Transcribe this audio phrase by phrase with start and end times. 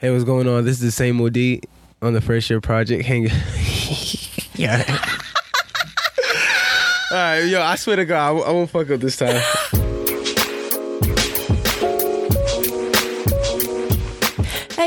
[0.00, 0.64] Hey, what's going on?
[0.64, 1.60] This is the Samo D
[2.00, 3.04] on the first year project.
[3.04, 3.24] Hang.
[4.54, 4.82] yeah.
[7.10, 9.42] All right, yo, I swear to God, I, I won't fuck up this time.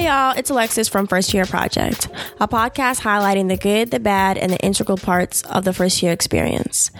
[0.03, 2.09] Hey y'all, it's Alexis from First Year Project,
[2.41, 6.11] a podcast highlighting the good, the bad, and the integral parts of the first year
[6.11, 6.91] experience.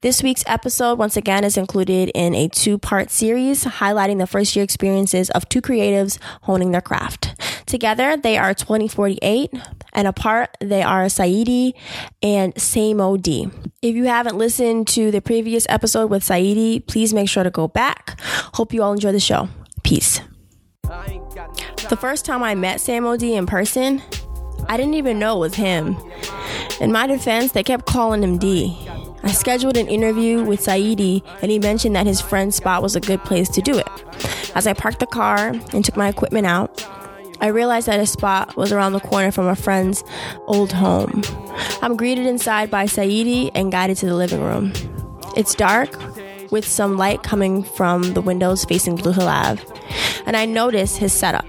[0.00, 4.54] This week's episode, once again, is included in a two part series highlighting the first
[4.54, 7.34] year experiences of two creatives honing their craft.
[7.66, 9.50] Together, they are 2048,
[9.92, 11.74] and apart, they are Saedi
[12.22, 13.50] and Samo D.
[13.82, 17.66] If you haven't listened to the previous episode with Saedi, please make sure to go
[17.66, 18.20] back.
[18.54, 19.48] Hope you all enjoy the show.
[19.82, 20.20] Peace.
[21.88, 24.02] The first time I met Samo D in person,
[24.68, 25.96] I didn't even know it was him.
[26.80, 28.76] In my defense, they kept calling him D.
[29.22, 33.00] I scheduled an interview with Saedi, and he mentioned that his friend's spot was a
[33.00, 33.88] good place to do it.
[34.54, 36.86] As I parked the car and took my equipment out,
[37.40, 40.04] I realized that his spot was around the corner from a friend's
[40.46, 41.22] old home.
[41.82, 44.72] I'm greeted inside by Saedi and guided to the living room.
[45.36, 45.90] It's dark,
[46.52, 49.60] with some light coming from the windows facing Blue Hill Ave,
[50.26, 51.44] and I notice his setup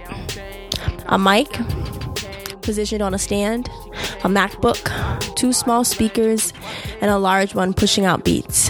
[1.07, 1.59] a mic
[2.63, 3.69] positioned on a stand,
[4.23, 6.53] a MacBook, two small speakers,
[7.01, 8.69] and a large one pushing out beats.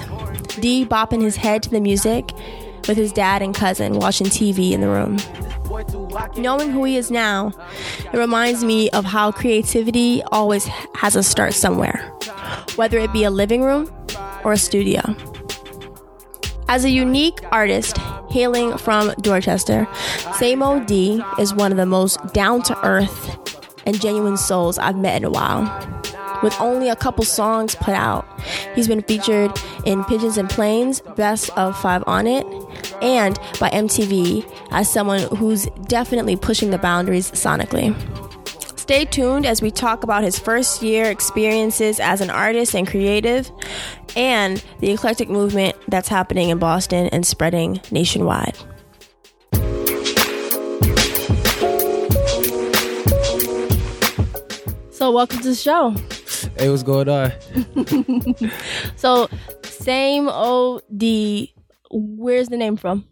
[0.60, 2.32] D bopping his head to the music
[2.88, 5.18] with his dad and cousin watching TV in the room.
[6.38, 7.52] Knowing who he is now,
[8.12, 12.00] it reminds me of how creativity always has a start somewhere,
[12.76, 13.92] whether it be a living room
[14.44, 15.02] or a studio.
[16.68, 17.98] As a unique artist
[18.30, 19.86] hailing from Dorchester,
[20.38, 23.38] Samo D is one of the most down to earth
[23.86, 25.62] and genuine souls I've met in a while.
[26.42, 28.28] With only a couple songs put out,
[28.76, 29.52] he's been featured
[29.86, 32.46] in Pigeons and Planes, Best of Five on It,
[33.02, 37.96] and by MTV as someone who's definitely pushing the boundaries sonically.
[38.84, 43.50] Stay tuned as we talk about his first year experiences as an artist and creative
[44.18, 48.58] and the eclectic movement that's happening in Boston and spreading nationwide.
[54.92, 55.92] So, welcome to the show.
[56.58, 57.32] Hey, what's going on?
[58.98, 59.28] So,
[59.62, 61.56] Samo D,
[61.90, 63.06] where's the name from?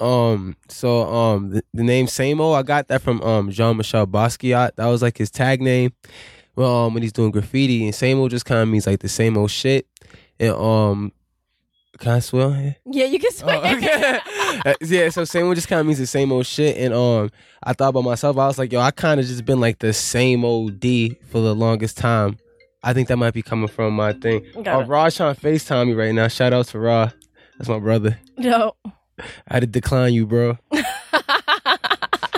[0.00, 4.76] Um, so um, the, the name Samo, I got that from um Jean Michel Basquiat.
[4.76, 5.92] That was like his tag name.
[6.56, 9.36] Well, um, when he's doing graffiti, and Samo just kind of means like the same
[9.36, 9.86] old shit.
[10.40, 11.12] And um,
[11.98, 12.52] can I swear?
[12.54, 12.76] here?
[12.86, 13.60] Yeah, you can swear.
[13.64, 14.18] Oh, okay.
[14.64, 16.76] Uh, yeah, so same old just kind of means the same old shit.
[16.78, 17.30] And um,
[17.62, 18.36] I thought about myself.
[18.38, 21.38] I was like, yo, I kind of just been like the same old D for
[21.40, 22.38] the longest time.
[22.82, 24.44] I think that might be coming from my thing.
[24.64, 24.86] Got Oh.
[24.86, 26.26] Raj trying to FaceTime me right now.
[26.28, 27.10] Shout out to Ra.
[27.58, 28.18] That's my brother.
[28.36, 28.74] No.
[29.48, 30.58] I had to decline you, bro.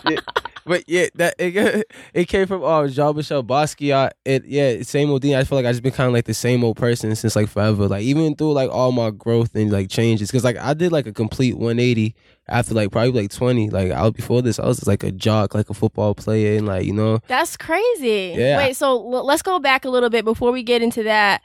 [0.09, 0.21] Yeah,
[0.65, 4.13] but yeah, that it, it came from uh, Jean Michel Basquiat.
[4.25, 5.35] It yeah, same old thing.
[5.35, 7.49] I feel like I just been kind of like the same old person since like
[7.49, 7.87] forever.
[7.87, 11.07] Like even through like all my growth and like changes, because like I did like
[11.07, 12.15] a complete 180
[12.49, 13.71] after like probably like 20.
[13.71, 16.57] Like I was before this, I was just like a jock, like a football player,
[16.57, 18.35] and like you know, That's crazy.
[18.37, 18.57] Yeah.
[18.57, 21.43] Wait, so l- let's go back a little bit before we get into that.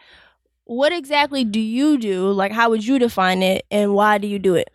[0.66, 2.32] What exactly do you do?
[2.32, 4.70] Like, how would you define it, and why do you do it?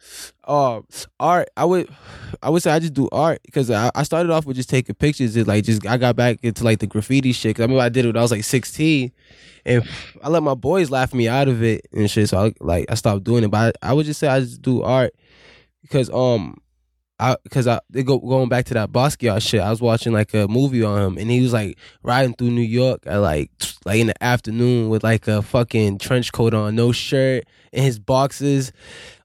[0.45, 0.81] uh
[1.21, 1.89] art i would
[2.43, 4.97] i would say i just do art because I, I started off with just taking
[4.97, 7.83] pictures and like just i got back into like the graffiti shit 'Cause i remember
[7.83, 9.13] i did it when i was like 16
[9.67, 9.85] and
[10.25, 12.95] i let my boys laugh me out of it and shit so i like i
[12.95, 15.15] stopped doing it but i, I would just say i just do art
[15.83, 16.57] because um
[17.21, 19.61] I, cause I go going back to that Basquiat shit.
[19.61, 22.63] I was watching like a movie on him, and he was like riding through New
[22.63, 23.51] York at like
[23.85, 27.99] like in the afternoon with like a fucking trench coat on, no shirt, and his
[27.99, 28.73] boxes,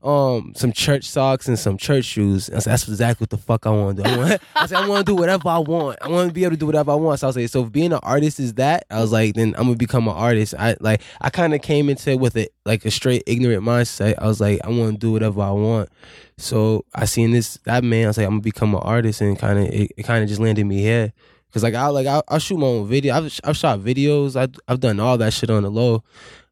[0.06, 2.50] um, some church socks and some church shoes.
[2.52, 4.10] I said, that's exactly what the fuck I want to do.
[4.10, 5.98] I, want, I said I want to do whatever I want.
[6.00, 7.20] I want to be able to do whatever I want.
[7.20, 9.56] So I was like, so if being an artist is that, I was like, then
[9.58, 10.54] I'm gonna become an artist.
[10.60, 14.16] I like I kind of came into it with it like a straight ignorant mindset.
[14.20, 15.90] I was like, I want to do whatever I want.
[16.38, 18.06] So I seen this that man.
[18.06, 20.30] I was like, I'm gonna become an artist, and kind of it, it kind of
[20.30, 21.14] just landed me here.
[21.52, 23.16] Cause like I like I I shoot my own video.
[23.16, 24.36] I've I've shot videos.
[24.36, 26.04] I I've done all that shit on the low.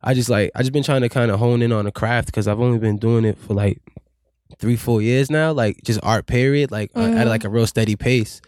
[0.04, 2.28] I just like I just been trying to kind of hone in on the craft
[2.28, 3.80] because I've only been doing it for like
[4.60, 5.52] three four years now.
[5.52, 6.72] Like just art period.
[6.72, 8.42] Like uh, at like a real steady pace.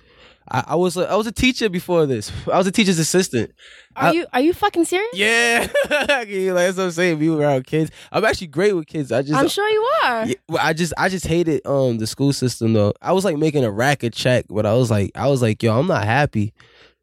[0.48, 2.32] I, I was a, I was a teacher before this.
[2.54, 3.52] I was a teacher's assistant.
[3.96, 5.10] Are I- you are you fucking serious?
[5.14, 7.18] Yeah, like, that's what I'm saying.
[7.20, 7.90] Be around kids.
[8.12, 9.12] I'm actually great with kids.
[9.12, 10.28] I just I'm sure you are.
[10.28, 12.94] yeah, I just I just hated um the school system though.
[13.02, 15.80] I was like making a racket check, but I was like I was like yo,
[15.80, 16.54] I'm not happy.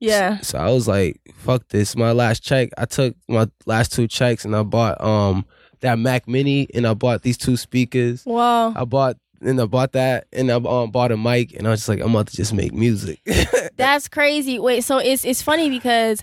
[0.03, 0.41] Yeah.
[0.41, 1.97] So I was like, fuck this.
[1.97, 5.47] My last check, I took my last two checks and I bought um
[5.81, 8.25] that Mac Mini and I bought these two speakers.
[8.27, 8.73] Wow.
[8.75, 11.81] I bought and I bought that, and I um, bought a mic, and I was
[11.81, 13.21] just like, I'm about to just make music.
[13.77, 14.59] That's crazy.
[14.59, 16.23] Wait, so it's it's funny because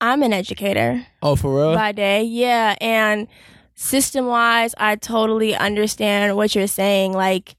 [0.00, 1.74] I'm an educator oh, for real?
[1.74, 2.22] by day.
[2.22, 3.26] Yeah, and
[3.74, 7.12] system wise, I totally understand what you're saying.
[7.12, 7.56] Like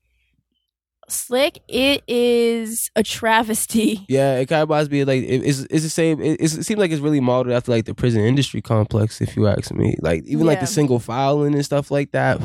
[1.07, 4.05] Slick, it is a travesty.
[4.07, 6.21] Yeah, it kind of reminds me of, like it, it's it's the same.
[6.21, 9.47] It, it seems like it's really modeled after like the prison industry complex, if you
[9.47, 9.95] ask me.
[9.99, 12.39] Like even like the single filing and stuff like that.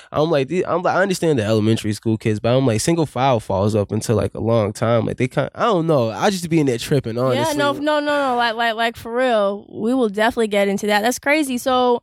[0.12, 3.40] I'm like I'm like I understand the elementary school kids, but I'm like single file
[3.40, 5.06] falls up until like a long time.
[5.06, 6.10] Like they kind, I don't know.
[6.10, 7.18] I just be in there tripping.
[7.18, 8.36] Honestly, Yeah, no, no, no, no.
[8.36, 9.66] Like, like, like for real.
[9.68, 11.02] We will definitely get into that.
[11.02, 11.58] That's crazy.
[11.58, 12.02] So,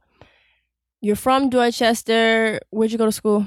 [1.04, 2.60] you're from Dorchester.
[2.70, 3.46] Where'd you go to school?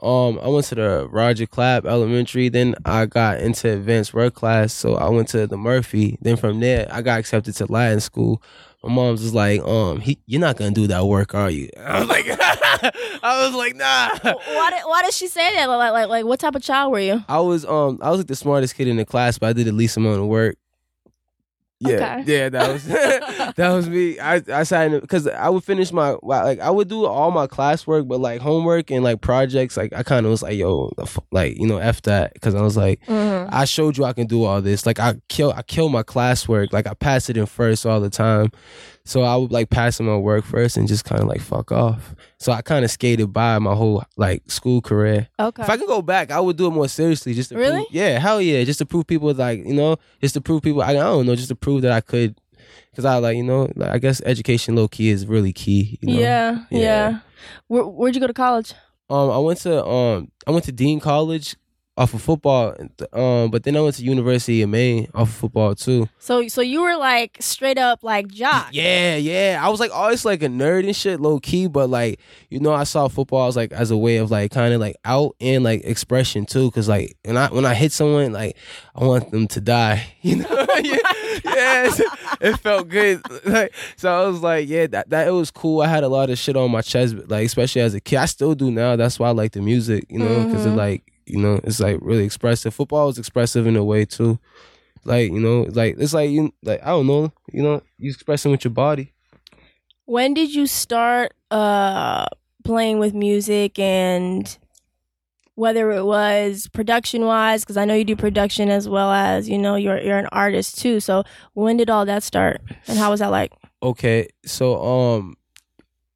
[0.00, 2.48] Um, I went to the Roger Clapp Elementary.
[2.48, 6.16] Then I got into advanced work class, so I went to the Murphy.
[6.20, 8.42] Then from there, I got accepted to Latin school.
[8.84, 11.68] My mom's just like, um, he, you're not gonna do that work, are you?
[11.80, 14.10] I was like, I was like, nah.
[14.22, 15.66] Why did Why did she say that?
[15.66, 17.24] Like, like, like, what type of child were you?
[17.28, 19.66] I was um, I was like the smartest kid in the class, but I did
[19.66, 20.56] the least amount of work.
[21.84, 22.22] Yeah, Okay.
[22.26, 22.84] yeah, that was
[23.56, 24.18] that was me.
[24.20, 28.06] I I in because I would finish my like I would do all my classwork,
[28.08, 30.92] but like homework and like projects, like I kind of was like, yo,
[31.32, 33.48] like you know, f that, because I was like, Mm-hmm.
[33.52, 34.86] I showed you I can do all this.
[34.86, 36.72] Like I kill I kill my classwork.
[36.72, 38.52] Like I pass it in first all the time.
[39.04, 41.72] So I would like pass in my work first and just kind of like fuck
[41.72, 42.14] off.
[42.38, 45.28] So I kind of skated by my whole like school career.
[45.40, 45.62] Okay.
[45.62, 47.34] If I could go back, I would do it more seriously.
[47.34, 47.76] Just to Really?
[47.84, 50.82] prove, yeah, hell yeah, just to prove people like you know, just to prove people.
[50.82, 52.36] I, I don't know, just to prove that I could.
[52.90, 55.98] Because I like you know, like, I guess education low key is really key.
[56.02, 56.20] You know?
[56.20, 56.78] yeah, yeah.
[56.80, 57.18] Yeah.
[57.66, 58.74] Where, where'd you go to college?
[59.10, 61.56] Um, I went to um, I went to Dean College
[61.94, 62.74] off of football.
[63.12, 66.08] Um, but then I went to University of Maine off of football too.
[66.18, 68.68] So, so you were like straight up like jock.
[68.72, 69.60] Yeah, yeah.
[69.62, 72.18] I was like always like a nerd and shit, low key, but like
[72.48, 74.96] you know, I saw football as like as a way of like kind of like
[75.04, 76.70] out and like expression too.
[76.70, 78.56] Cause like when I when I hit someone, like
[78.94, 80.06] I want them to die.
[80.22, 80.48] You know,
[80.82, 80.98] yeah,
[81.44, 82.00] yes,
[82.40, 83.20] it felt good.
[83.44, 85.80] Like so, I was like, yeah, that that it was cool.
[85.82, 88.18] I had a lot of shit on my chest, like especially as a kid.
[88.18, 88.94] I still do now.
[88.96, 90.76] That's why I like the music, you know, because it Mhm.
[90.76, 92.74] like you know it's like really expressive.
[92.74, 94.38] Football is expressive in a way too.
[95.04, 98.50] Like you know, like it's like you like I don't know, you know, you expressing
[98.50, 99.12] with your body.
[100.04, 102.26] When did you start uh
[102.64, 104.58] playing with music and
[105.54, 109.58] whether it was production wise because I know you do production as well as you
[109.58, 111.00] know you're you're an artist too.
[111.00, 111.24] So
[111.54, 113.52] when did all that start and how was that like?
[113.82, 115.36] Okay, so um,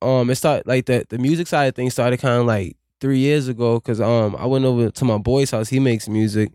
[0.01, 3.19] um, it started like the the music side of things started kind of like three
[3.19, 5.69] years ago because um I went over to my boy's house.
[5.69, 6.53] He makes music,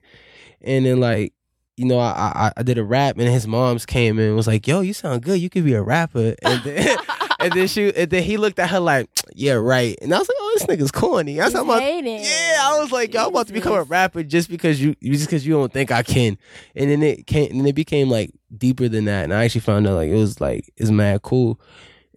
[0.61, 1.33] and then like
[1.77, 4.47] you know I I, I did a rap and his mom's came in and was
[4.47, 5.39] like, "Yo, you sound good.
[5.39, 6.97] You could be a rapper." And then
[7.39, 10.27] and then she and then he looked at her like, "Yeah, right." And I was
[10.27, 11.81] like, "Oh, this nigga's corny." I was about
[12.23, 15.45] yeah, I was like, y'all about to become a rapper just because you just because
[15.45, 16.37] you don't think I can.
[16.75, 19.23] And then it came and it became like deeper than that.
[19.23, 21.59] And I actually found out like it was like it's mad cool.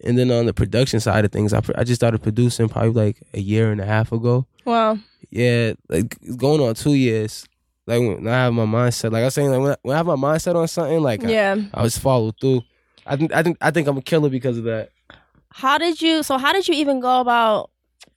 [0.03, 2.91] And then on the production side of things, I pr- I just started producing probably
[2.91, 4.45] like a year and a half ago.
[4.65, 4.97] Wow.
[5.29, 7.45] Yeah, like going on two years.
[7.87, 9.97] Like when I have my mindset, like I was saying, like when I, when I
[9.97, 11.55] have my mindset on something, like I, Yeah.
[11.73, 12.63] I just follow through.
[13.05, 14.89] I think I think I think I'm a killer because of that.
[15.51, 17.69] How did you so how did you even go about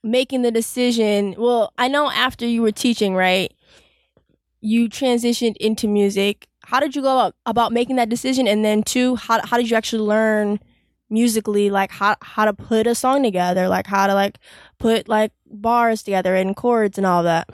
[0.03, 1.35] making the decision?
[1.39, 3.53] Well, I know after you were teaching, right?
[4.61, 6.49] You transitioned into music.
[6.65, 9.71] How did you go about, about making that decision and then two, how how did
[9.71, 10.59] you actually learn
[11.11, 14.39] musically like how how to put a song together, like how to like
[14.79, 17.49] put like bars together and chords and all that?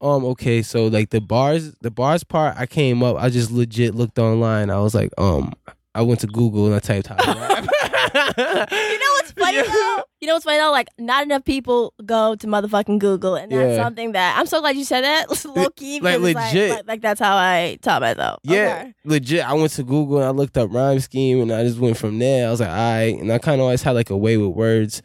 [0.00, 0.24] Um.
[0.24, 0.62] Okay.
[0.62, 3.16] So like the bars, the bars part, I came up.
[3.16, 4.70] I just legit looked online.
[4.70, 5.52] I was like, um,
[5.94, 7.68] I went to Google and I typed how to rap.
[8.14, 10.02] You know what's funny though?
[10.20, 10.70] You know what's funny though?
[10.70, 13.82] Like not enough people go to motherfucking Google, and that's Yeah.
[13.84, 15.26] something that I'm so glad you said that.
[15.44, 16.70] Low key, like, legit.
[16.70, 18.40] Like, like, that's how I taught myself.
[18.44, 18.94] Yeah, Okay.
[19.04, 19.48] legit.
[19.48, 22.18] I went to Google and I looked up rhyme scheme and I just went from
[22.18, 22.46] there.
[22.48, 24.50] I was like, all right, and I kind of always had like a way with
[24.56, 25.02] words.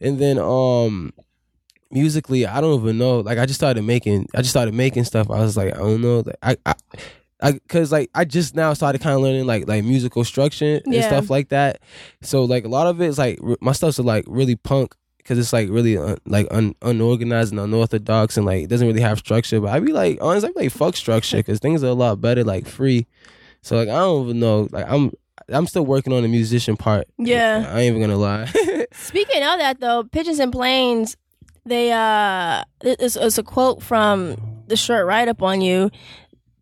[0.00, 1.12] And then um
[1.90, 3.20] musically, I don't even know.
[3.20, 5.30] Like I just started making, I just started making stuff.
[5.30, 6.20] I was like, I don't know.
[6.24, 6.74] Like, I, I,
[7.42, 10.94] I, cause like I just now started kind of learning like like musical structure and
[10.94, 11.08] Yeah.
[11.08, 11.80] stuff like that.
[12.22, 14.94] So like a lot of it is like r- my stuff's like really punk.
[15.24, 19.00] Cause it's like really un, like un, unorganized and unorthodox and like it doesn't really
[19.02, 19.60] have structure.
[19.60, 22.20] But I be like honestly, I be like fuck structure because things are a lot
[22.20, 23.06] better like free.
[23.62, 24.68] So like I don't even know.
[24.72, 25.12] Like I'm
[25.48, 27.06] I'm still working on the musician part.
[27.18, 27.66] Yeah.
[27.72, 28.46] I ain't even gonna lie.
[28.92, 31.16] Speaking of that though, Pigeons and Planes,
[31.64, 35.90] they uh, it's, it's a quote from the short write up on you.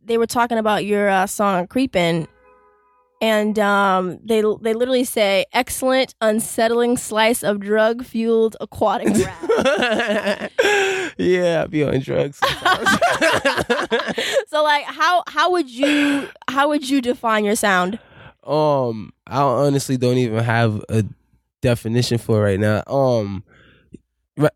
[0.05, 2.29] They were talking about your uh, song "Creepin'."
[3.21, 10.53] and um, they they literally say excellent, unsettling slice of drug fueled aquatic rap.
[11.19, 12.39] yeah, I be on drugs.
[14.49, 17.99] so like, how how would you how would you define your sound?
[18.47, 21.05] um, I honestly don't even have a
[21.61, 22.83] definition for it right now.
[22.87, 23.45] Um,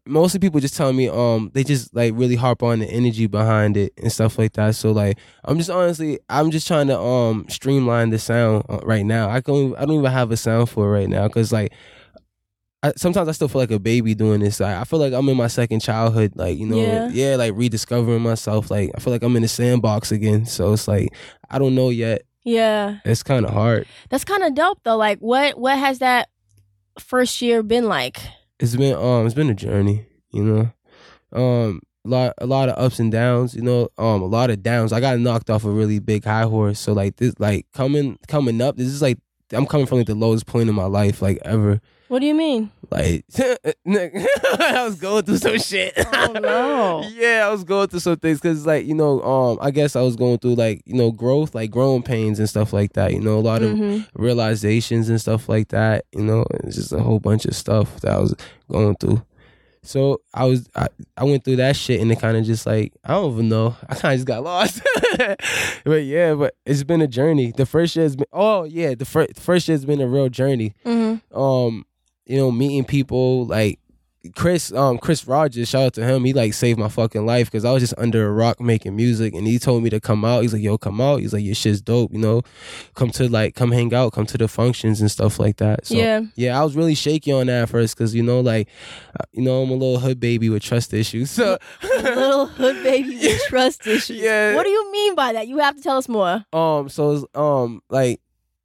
[0.06, 3.76] mostly people just tell me um they just like really harp on the energy behind
[3.76, 4.74] it and stuff like that.
[4.76, 9.04] So like I'm just honestly I'm just trying to um streamline the sound uh, right
[9.04, 9.28] now.
[9.28, 11.72] I don't I don't even have a sound for it right now because like.
[12.82, 14.60] I, sometimes I still feel like a baby doing this.
[14.60, 17.08] I, I feel like I'm in my second childhood, like you know, Yeah.
[17.08, 18.70] yeah, like rediscovering myself.
[18.70, 20.44] Like I feel like I'm in the sandbox again.
[20.44, 21.08] So it's like
[21.48, 22.26] I don't know yet.
[22.44, 23.86] Yeah, It's kind of hard.
[24.10, 24.98] that's kind of dope though.
[24.98, 26.28] Like, what what has that
[26.98, 28.18] first year been like?
[28.60, 30.70] It's been um it's been a journey you know?
[31.32, 33.88] Um a lot a lot of ups and downs you know?
[33.98, 34.92] Um a lot of downs.
[34.92, 36.78] I got knocked off a really big high horse.
[36.78, 39.18] So like this like coming coming up this is like
[39.52, 42.34] i'm coming from like the lowest point in my life like ever What do you
[42.34, 42.70] mean?
[42.90, 47.08] like i was going through some shit Oh, no.
[47.14, 50.00] yeah i was going through some things because like you know um i guess i
[50.02, 53.20] was going through like you know growth like growing pains and stuff like that you
[53.20, 54.06] know a lot of Mhm.
[54.14, 56.04] realizations and stuff like that.
[56.12, 58.34] You know, it's just a whole bunch of stuff that I was
[58.70, 59.22] going through.
[59.84, 62.92] So I was I, I went through that shit and it kind of just like
[63.04, 63.76] I don't even know.
[63.88, 64.80] I kind of just got lost.
[65.84, 67.52] but yeah, but it's been a journey.
[67.54, 70.74] The first year's been oh yeah, the first first year's been a real journey.
[70.84, 71.20] Mhm.
[71.34, 71.84] Um,
[72.26, 73.78] you know, meeting people like
[74.34, 76.24] Chris, um, Chris Rogers, shout out to him.
[76.24, 79.34] He like saved my fucking life because I was just under a rock making music,
[79.34, 80.42] and he told me to come out.
[80.42, 82.42] He's like, "Yo, come out." He's like, "Your shit's dope," you know.
[82.94, 85.86] Come to like, come hang out, come to the functions and stuff like that.
[85.86, 86.22] So, Yeah.
[86.36, 88.68] yeah, I was really shaky on that at first because you know, like,
[89.20, 91.30] uh, you know, I'm a little hood baby with trust issues.
[91.30, 94.20] So, Little hood baby with trust issues.
[94.22, 94.54] Yeah.
[94.54, 95.48] What do you mean by that?
[95.48, 96.44] You have to tell us more.
[96.52, 98.20] um, so um, like.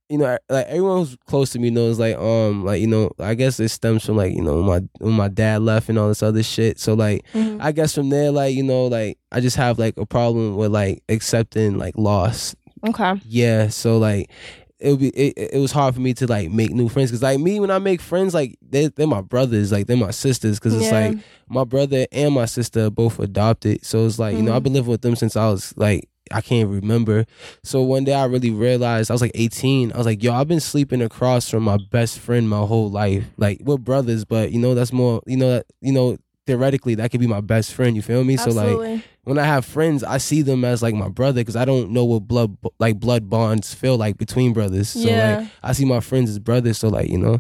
[0.10, 3.36] You know, like everyone who's close to me knows, like, um, like you know, I
[3.36, 6.24] guess it stems from like you know my when my dad left and all this
[6.24, 6.80] other shit.
[6.80, 7.60] So like, Mhm.
[7.62, 10.72] I guess from there, like, you know, like I just have like a problem with
[10.72, 12.56] like accepting like loss.
[12.88, 13.22] Okay.
[13.24, 13.68] Yeah.
[13.68, 14.32] So like
[14.80, 17.22] it would be it, it was hard for me to like make new friends because
[17.22, 20.58] like me when I make friends like they they're my brothers like they're my sisters
[20.58, 21.10] because it's Yeah.
[21.10, 21.18] like
[21.50, 24.56] my brother and my sister both adopted so it's like you know.
[24.56, 27.26] I've been living with them since I was like I can't remember
[27.64, 30.48] so one day I really realized I was like 18 I was like yo I've
[30.48, 34.60] been sleeping across from my best friend my whole life like we're brothers but you
[34.60, 36.18] know that's more you know that you know
[36.48, 38.80] theoretically that could be my best friend you feel me so like
[39.26, 42.04] when I have friends, I see them as like my brother because I don't know
[42.04, 44.90] what blood like blood bonds feel like between brothers.
[44.90, 45.38] So Yeah.
[45.38, 46.80] like I see my friends as brothers.
[46.80, 47.40] So like you know,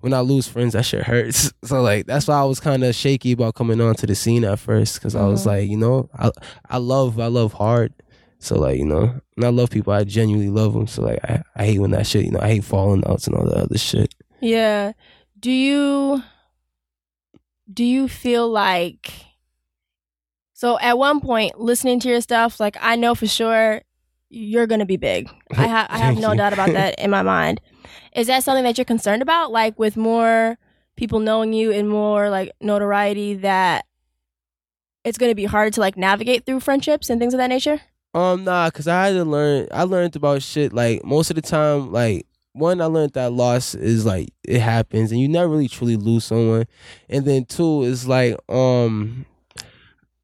[0.00, 1.52] when I lose friends, that shit hurts.
[1.64, 4.58] So like that's why I was kind of shaky about coming onto the scene at
[4.58, 5.46] first because I was Mhm.
[5.46, 6.32] like, you know, I
[6.68, 7.92] I love I love hard.
[8.40, 9.92] So like you know, and I love people.
[9.92, 10.86] I genuinely love them.
[10.86, 12.24] So like I, I hate when that shit.
[12.24, 14.14] You know, I hate falling outs and all the other shit.
[14.40, 14.92] Yeah.
[15.38, 16.22] Do you
[17.72, 19.12] do you feel like
[20.54, 23.82] so at one point listening to your stuff like I know for sure
[24.30, 25.28] you're going to be big.
[25.56, 27.60] I ha- I have no doubt about that in my mind.
[28.14, 30.56] Is that something that you're concerned about like with more
[30.96, 33.86] people knowing you and more like notoriety that
[35.04, 37.80] it's going to be hard to like navigate through friendships and things of that nature?
[38.12, 39.68] Um, nah, cause I had to learn.
[39.70, 41.92] I learned about shit like most of the time.
[41.92, 45.96] Like one, I learned that loss is like it happens, and you never really truly
[45.96, 46.66] lose someone.
[47.08, 49.26] And then two is like, um,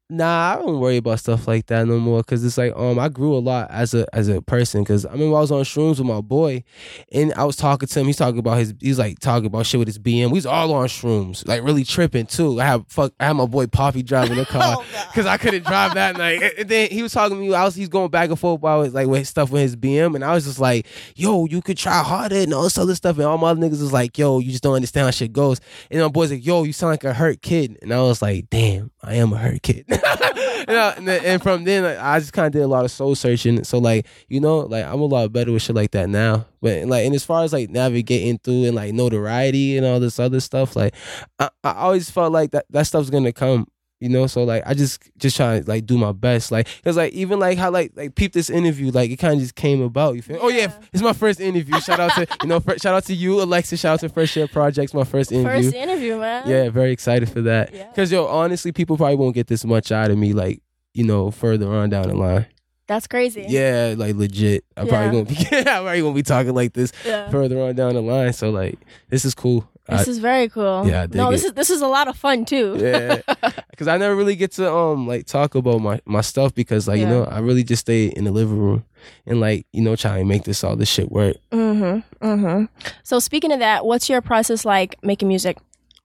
[0.09, 2.23] nah, I don't worry about stuff like that no more.
[2.23, 4.83] Cause it's like, um, I grew a lot as a as a person.
[4.85, 6.63] Cause I remember I was on shrooms with my boy,
[7.11, 8.05] and I was talking to him.
[8.05, 8.73] He's talking about his.
[8.79, 10.27] He's like talking about shit with his BM.
[10.27, 12.59] We was all on shrooms, like really tripping too.
[12.61, 13.13] I have fuck.
[13.19, 16.41] I had my boy Poppy driving the car because I couldn't drive that night.
[16.57, 17.53] And then he was talking to me.
[17.53, 20.23] I was he's going back and forth about like with stuff with his BM, and
[20.23, 23.25] I was just like, "Yo, you could try harder and all this other stuff." And
[23.25, 25.59] all my other niggas was like, "Yo, you just don't understand how shit goes."
[25.91, 28.49] And my boys like, "Yo, you sound like a hurt kid," and I was like,
[28.49, 29.85] "Damn, I am a hurt kid."
[30.69, 32.91] I- and then- and from then, like, I just kind of did a lot of
[32.91, 33.63] soul searching.
[33.63, 36.45] So like, you know, like I'm a lot better with shit like that now.
[36.61, 40.19] But like, and as far as like navigating through and like notoriety and all this
[40.19, 40.93] other stuff, like
[41.39, 43.67] I, I always felt like that that stuff's gonna come
[43.99, 46.95] you know so like i just just try to like do my best like because
[46.95, 49.81] like even like how like like peep this interview like it kind of just came
[49.81, 50.73] about you feel oh yeah Yeah.
[50.93, 53.93] it's my first interview shout out to you know shout out to you alexa shout
[53.95, 56.47] out to first year projects my first interview First interview, man.
[56.47, 57.87] yeah very excited for that Yeah.
[57.87, 60.61] because yo honestly people probably won't get this much out of me like
[60.93, 62.45] you know further on down the line
[62.87, 63.45] That's crazy.
[63.49, 64.91] yeah like legit i'm Yeah.
[65.09, 67.29] probably gonna be i'm probably gonna be talking like this Yeah.
[67.31, 68.77] further on down the line so like
[69.09, 70.85] this is cool This I- is very cool.
[70.87, 72.77] Yeah, no, this is this is a lot of fun too.
[72.79, 73.21] yeah,
[73.71, 76.99] because I never really get to um like talk about my my stuff because like
[76.99, 78.83] you know I really just stay in the living room
[79.25, 81.37] and like you know try and make this all this shit work.
[81.51, 82.25] Mm-hmm.
[82.27, 82.65] Mm-hmm.
[83.03, 85.57] So speaking of that, what's your process like making music?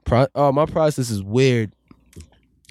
[0.05, 1.73] Pro- uh, my process is weird.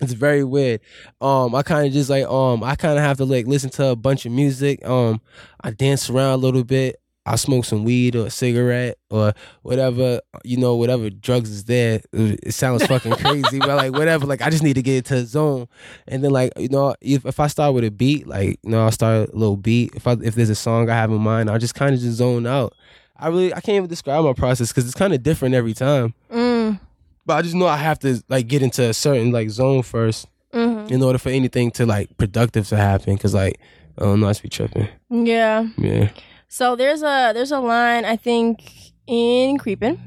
[0.02, 0.82] It's very weird.
[1.20, 3.88] Um, I kind of just like um, I kind of have to like listen to
[3.88, 4.84] a bunch of music.
[4.88, 5.22] Um,
[5.64, 6.98] I dance around a little bit.
[7.26, 12.02] I smoke some weed or a cigarette or whatever, you know, whatever drugs is there.
[12.14, 14.26] It sounds fucking crazy, but like whatever.
[14.26, 15.68] Like I just need to get into a zone,
[16.08, 18.84] and then like you know, if if I start with a beat, like you know,
[18.84, 19.94] I'll start a little beat.
[19.96, 22.18] If I if there's a song I have in mind, I'll just kind of just
[22.18, 22.74] zone out.
[23.18, 26.16] I really I can't even describe my process because it's kind of different every time.
[26.32, 26.80] Mm.
[27.26, 30.28] But I just know I have to like get into a certain like zone first
[30.54, 30.94] Mm-hmm.
[30.94, 33.18] in order for anything to like productive to happen.
[33.18, 33.58] Cause like
[33.98, 34.90] I don't know, I just be tripping.
[35.10, 35.66] Yeah.
[35.78, 36.10] Yeah.
[36.54, 39.98] So there's a there's a line I think in Creepin'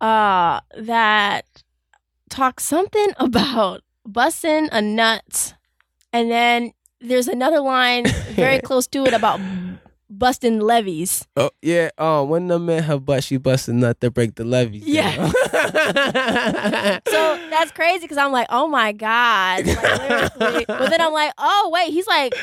[0.00, 1.44] uh that
[2.30, 5.54] talks something about busting a nut.
[6.12, 6.70] And then
[7.00, 8.04] there's another line
[8.36, 9.40] very close to it about
[10.18, 11.26] busting levees.
[11.36, 11.90] Oh yeah.
[11.98, 14.84] Um, when the man her butt, she busted nut to break the levees.
[14.86, 15.30] Yeah.
[17.08, 19.66] So that's crazy because I'm like, oh my god.
[19.66, 22.34] Like, but then I'm like, oh wait, he's like,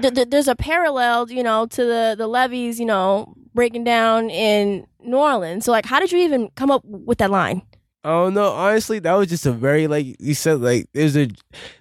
[0.00, 4.30] th- th- there's a parallel, you know, to the the levees, you know, breaking down
[4.30, 5.64] in New Orleans.
[5.64, 7.62] So like, how did you even come up with that line?
[8.02, 8.38] Oh don't.
[8.38, 11.28] Honestly, that was just a very like you said like there's a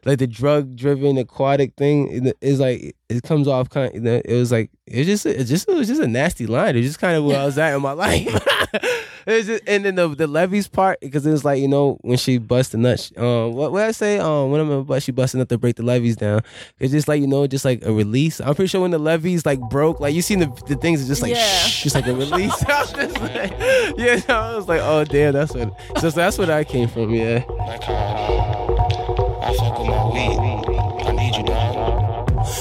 [0.06, 3.96] like the drug driven aquatic thing is like it comes off kind.
[3.96, 6.76] Of, it was like it just it just it was just a nasty line.
[6.76, 8.28] It's just kind of where I was at in my life.
[9.28, 12.18] it's just, and then the the levees part because it was like you know when
[12.18, 13.12] she bust the nuts.
[13.18, 14.20] Um, what what I say?
[14.20, 16.42] Um, when I'm but she busting up to break the levees down.
[16.80, 18.40] It's just like you know just like a release.
[18.40, 21.08] I'm pretty sure when the levees like broke, like you seen the the things are
[21.08, 21.46] just like Yeah.
[21.46, 22.54] shh, just like a release.
[22.68, 23.52] I was just like,
[23.98, 25.74] yeah, I was like, oh damn, that's what.
[26.00, 27.10] So that's where I came from.
[27.14, 27.44] Yeah.
[29.42, 30.69] I fuck with my weed.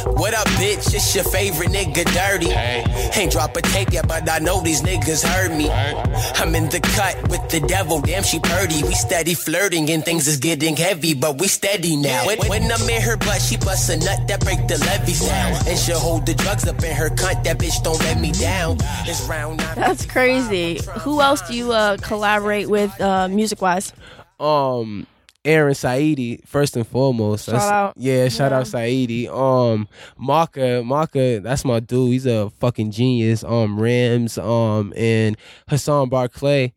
[0.04, 0.94] What up, bitch?
[0.94, 2.50] It's your favorite nigga, Dirty.
[2.50, 2.84] Hey.
[3.14, 5.70] Ain't drop a tape yet, but I know these niggas heard me.
[5.70, 8.82] I'm in the cut with the devil, damn she purdy.
[8.82, 12.26] We steady flirting and things is getting heavy, but we steady now.
[12.26, 15.66] When, when I'm in her butt, she bust a nut that break the levees down.
[15.66, 18.78] And she'll hold the drugs up in her cunt, that bitch don't let me down.
[19.06, 19.74] It's round nine.
[19.74, 20.80] That's crazy.
[21.00, 23.92] Who else do you uh, collaborate with uh, music wise?
[24.40, 25.06] um
[25.44, 27.46] Aaron Saedi first and foremost.
[27.46, 27.94] Shout out.
[27.96, 28.58] Yeah, shout Yeah.
[28.58, 29.28] out Saedi.
[29.28, 32.12] Um Maka, Maka, that's my dude.
[32.12, 33.44] He's a fucking genius.
[33.44, 35.36] Um Rams, um and
[35.68, 36.74] Hassan Barclay.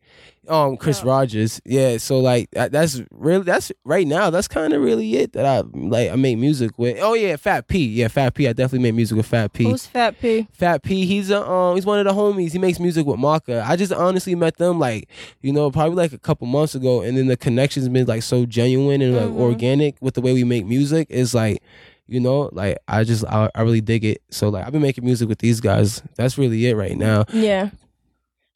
[0.52, 1.60] Um Chris Rogers.
[1.64, 5.60] Yeah, so like that's really that's right now that's kind of really it that I
[5.74, 6.98] like I make music with.
[7.00, 7.86] Oh yeah, Fat P.
[7.86, 8.46] Yeah, Fat P.
[8.48, 9.64] I definitely make music with Fat P.
[9.64, 10.46] Who's Fat P?
[10.52, 12.52] Fat P, he's a um, he's one of the homies.
[12.52, 13.64] He makes music with Maka.
[13.66, 15.08] I just honestly met them like,
[15.40, 18.44] you know, probably like a couple months ago, and then the connection's been like so
[18.44, 19.38] genuine and like Mhm.
[19.40, 21.06] organic with the way we make music.
[21.10, 21.62] It's like,
[22.08, 24.20] you know, like I just I, I really dig it.
[24.30, 26.02] So like I've been making music with these guys.
[26.16, 27.24] That's really it right now.
[27.32, 27.70] Yeah.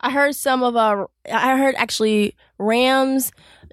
[0.06, 3.32] I heard some of uh I heard actually Rams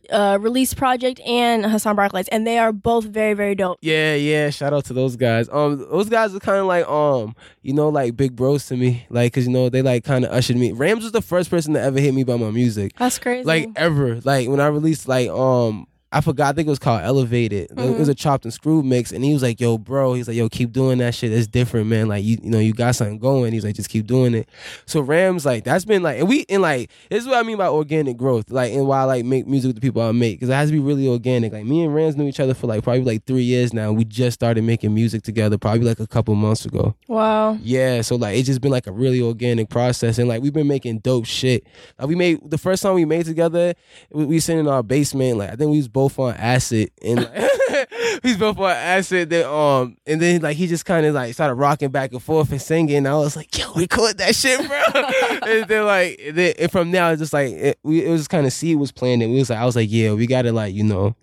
[0.10, 3.78] uh release project and Hassan Barclays and they are both very very dope.
[3.82, 4.50] Yeah, yeah.
[4.50, 5.48] Shout out to those guys.
[5.50, 9.06] Um, those guys are kind of like um, you know, like big bros to me.
[9.12, 10.72] Like, cause you know they like kind of ushered me.
[10.72, 12.94] Rams was the first person to ever hit me by my music.
[12.98, 13.46] That's crazy.
[13.46, 14.20] like ever.
[14.22, 17.72] Like when I released like um I forgot I think it was called Elevated.
[17.72, 18.00] It Mm-hmm.
[18.00, 20.48] was a chopped and screwed mix and he was like, Yo, bro, he's like, Yo,
[20.50, 21.32] keep doing that shit.
[21.32, 22.08] It's different, man.
[22.08, 23.52] Like you you know, you got something going.
[23.54, 24.48] He's like, just keep doing it.
[24.86, 27.58] So Rams, like, that's been like and we and like this is what I mean
[27.58, 28.50] by organic growth.
[28.52, 30.40] Like and why I like make music with the people I make.
[30.40, 31.52] Cause it has to be really organic.
[31.54, 33.92] Like me and Rams knew each other for like probably like three years now.
[33.92, 36.96] We just started making music together probably like a couple months ago.
[37.08, 37.58] wow.
[37.62, 40.68] Yeah, so like it's just been like a really organic process, and like we've been
[40.68, 41.66] making dope shit.
[41.98, 43.74] Like we made the first song we made together,
[44.12, 45.38] we, we sitting in our basement.
[45.38, 47.90] Like I think we was both on acid, and like,
[48.24, 49.30] we was both on acid.
[49.30, 52.52] Then um, and then like he just kind of like started rocking back and forth
[52.52, 52.96] and singing.
[52.98, 55.02] And I was like, yo, record that shit, bro.
[55.50, 58.28] and then like, and then and from now it's just like it, we it was
[58.28, 59.28] kind of seed was planted.
[59.30, 61.16] We was like, I was like, yeah, we gotta like you know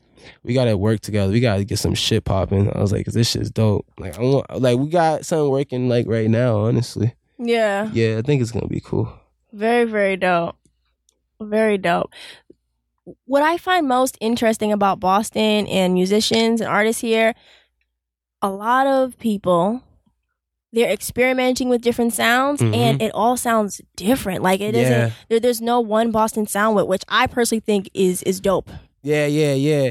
[0.43, 1.33] we gotta work together.
[1.33, 2.71] We gotta get some shit popping.
[2.75, 3.87] I was like, 'Cause this shit's dope.
[3.99, 6.59] Like I want, like we got something working like right now.
[6.59, 7.90] Honestly, Yeah.
[7.93, 9.12] yeah, I think it's gonna be cool.
[9.53, 10.57] Very, very dope.
[11.40, 12.12] Very dope.
[13.27, 17.35] What I find most interesting about Boston and musicians and artists here,
[18.42, 19.83] a lot of people
[20.73, 22.77] they're experimenting with different sounds Mhm.
[22.77, 24.40] and it all sounds different.
[24.42, 25.07] Like it Yeah.
[25.07, 28.70] not there, there's no one Boston sound with which I personally think is is dope.
[29.02, 29.90] Yeah, yeah, yeah.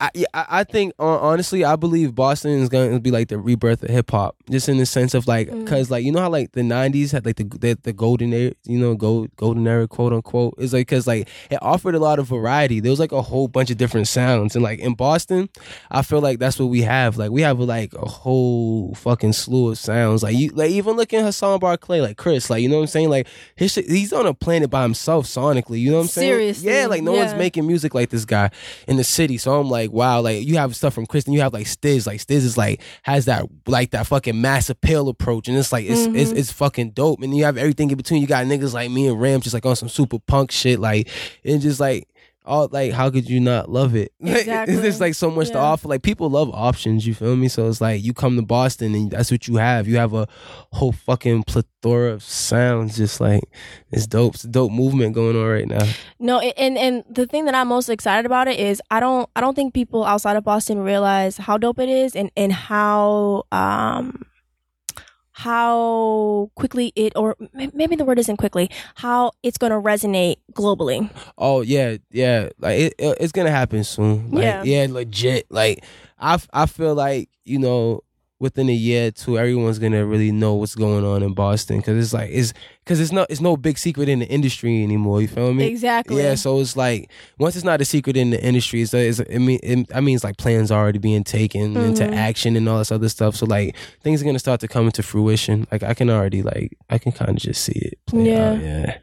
[0.00, 3.82] I, yeah, I think honestly, I believe Boston is going to be like the rebirth
[3.82, 5.66] of hip hop, just in the sense of like, Mm.
[5.66, 8.52] cause like you know how like the '90s had like the the, the golden era,
[8.64, 10.54] you know, gold golden era, quote unquote.
[10.58, 12.80] It's like cause like it offered a lot of variety.
[12.80, 15.48] There was like a whole bunch of different sounds, and like in Boston,
[15.90, 17.16] I feel like that's what we have.
[17.16, 20.22] Like we have like a whole fucking slew of sounds.
[20.22, 22.88] Like you, like even looking at Hassan Barclay, like Chris, like you know what I'm
[22.88, 23.08] saying.
[23.10, 25.80] Like his shit, he's on a planet by himself sonically.
[25.80, 26.32] You know what I'm saying?
[26.32, 26.86] Seriously, yeah.
[26.86, 28.39] Like no one's making music like this guy
[28.88, 29.38] in the city.
[29.38, 30.20] So I'm like, wow.
[30.20, 32.06] Like you have stuff from Chris, and you have like Stizz.
[32.06, 35.84] Like Stizz is like has that like that fucking mass appeal approach, and it's like
[35.86, 36.16] it's Mm-hmm.
[36.16, 37.22] it's it's fucking dope.
[37.22, 38.22] And you have everything in between.
[38.22, 41.08] You got niggas like me and Ram just like on some super punk shit, like
[41.44, 42.08] and just like.
[42.46, 44.12] All like how could you not love it?
[44.20, 44.76] Exactly.
[44.76, 45.88] There's like so much to offer.
[45.88, 47.48] Like people love options, you feel me?
[47.48, 49.86] So it's like you come to Boston and that's what you have.
[49.86, 50.26] You have a
[50.72, 52.96] whole fucking plethora of sounds.
[52.96, 53.42] Just like
[53.90, 54.34] it's dope.
[54.34, 55.86] It's a dope movement going on right now.
[56.18, 59.40] No, and and the thing that I'm most excited about it is I don't I
[59.40, 64.24] don't think people outside of Boston realize how dope it is and and how um
[65.40, 67.36] how quickly it or
[67.74, 71.08] maybe the word isn't quickly how it's going to resonate globally.
[71.38, 72.50] Oh yeah, yeah.
[72.58, 74.30] Like it, it- it's gonna happen soon.
[74.30, 74.62] Like, Yeah.
[74.62, 75.46] yeah, legit.
[75.50, 75.84] Like
[76.18, 78.02] I, I feel like you know
[78.40, 82.02] within a year or two, everyone's gonna really know what's going on in Boston because
[82.02, 82.52] it's like it's
[82.84, 85.20] because it's not it's no big secret in the industry anymore.
[85.20, 85.66] You feel me?
[85.66, 86.22] Exactly.
[86.22, 89.38] Yeah, so it's like once it's not a secret in the industry, it's, it's it
[89.38, 92.14] mean it, that means like plans already being taken into Mhm.
[92.16, 93.36] action and all this other stuff.
[93.36, 95.66] So like things are gonna start to come into fruition.
[95.70, 97.98] Like I can already like I can kind of just see it.
[98.12, 98.52] Yeah.
[98.52, 98.62] out.
[98.62, 98.98] yeah,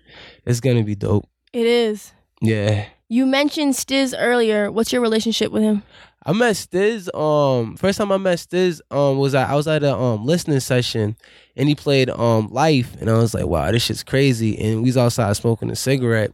[0.46, 1.26] it's gonna be dope.
[1.54, 2.12] It is.
[2.42, 2.86] Yeah.
[3.10, 4.70] You mentioned Stizz earlier.
[4.70, 5.82] What's your relationship with him?
[6.28, 7.08] I met Stizz.
[7.18, 10.60] Um, first time I met Stizz, um, was at, I was at a um listening
[10.60, 11.16] session,
[11.56, 14.58] and he played um Life, and I was like, wow, this shit's crazy.
[14.60, 16.32] And we was outside smoking a cigarette,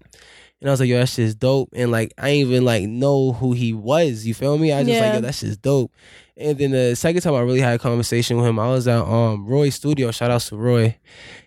[0.61, 1.69] and I was like, yo, that shit's dope.
[1.73, 4.25] And like, I ain't even like know who he was.
[4.25, 4.71] You feel me?
[4.71, 5.05] I just Yeah.
[5.05, 5.91] like, yo, that shit's dope.
[6.35, 8.99] And then the second time I really had a conversation with him, I was at
[9.03, 10.09] um Roy's studio.
[10.09, 10.97] Shout out to Roy.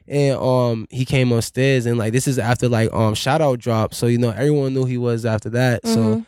[0.07, 3.93] And um he came upstairs and like this is after like um shout out drop.
[3.93, 5.85] So you know everyone knew he was after that.
[5.85, 6.27] So Mhm.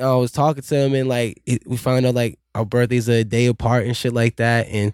[0.00, 3.14] I was talking to him and like it, we found out like our birthdays are
[3.14, 4.66] a day apart and shit like that.
[4.68, 4.92] And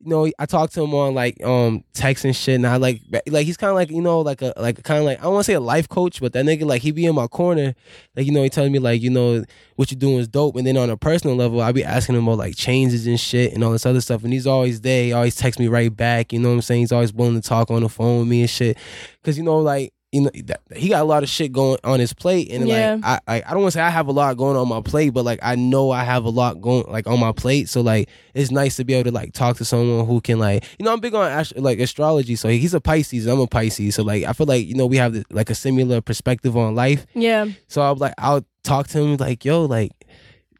[0.00, 2.56] you know, I talked to him on like um text and shit.
[2.56, 5.06] And I like like he's kind of like you know like a like kind of
[5.06, 7.06] like I don't want to say a life coach, but that nigga like he be
[7.06, 7.74] in my corner.
[8.14, 9.44] Like you know he telling me like you know
[9.76, 10.56] what you doing is dope.
[10.56, 13.54] And then on a personal level, I be asking him about like changes and shit
[13.54, 14.24] and all this other stuff.
[14.24, 15.04] And he's always there.
[15.04, 16.32] He always texts me right back.
[16.32, 16.82] You know what I'm saying?
[16.82, 18.76] He's always willing to talk on the phone with me and shit.
[19.22, 21.98] Cause you know like you know that, he got a lot of shit going on
[22.00, 22.50] his plate.
[22.52, 22.94] And Yeah.
[22.94, 24.80] like I, I I don't want to say I have a lot going on my
[24.80, 27.68] plate but like I know I have a lot going like on my plate.
[27.68, 30.64] So like it's nice to be able to like talk to someone who can like
[30.78, 32.36] you know I'm big on ast- like astrology.
[32.36, 33.96] So he's a Pisces I'm a Pisces.
[33.96, 36.74] So like I feel like you know we have this, like a similar perspective on
[36.74, 37.06] life.
[37.14, 37.46] Yeah.
[37.68, 39.92] so I'm like I'll talk to him like yo like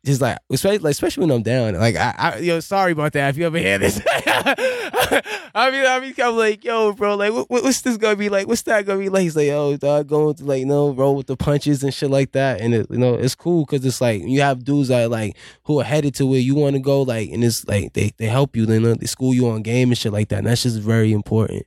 [0.04, 1.74] just like especially like especially when I'm down.
[1.74, 3.30] Like I, I yo sorry about that.
[3.30, 7.48] If you ever hear this I mean I mean I'm like yo bro like what,
[7.48, 8.46] what's this gonna be like?
[8.46, 9.22] What's that gonna be like?
[9.22, 12.10] He's like yo dog going to like you know roll with the punches and shit
[12.10, 12.60] like that.
[12.60, 15.80] And it, you know it's cool because it's like you have dudes that like who
[15.80, 18.56] are headed to where you want to go like and it's like they they help
[18.56, 20.38] you they know they school you on game and shit like that.
[20.38, 21.64] And that's just very important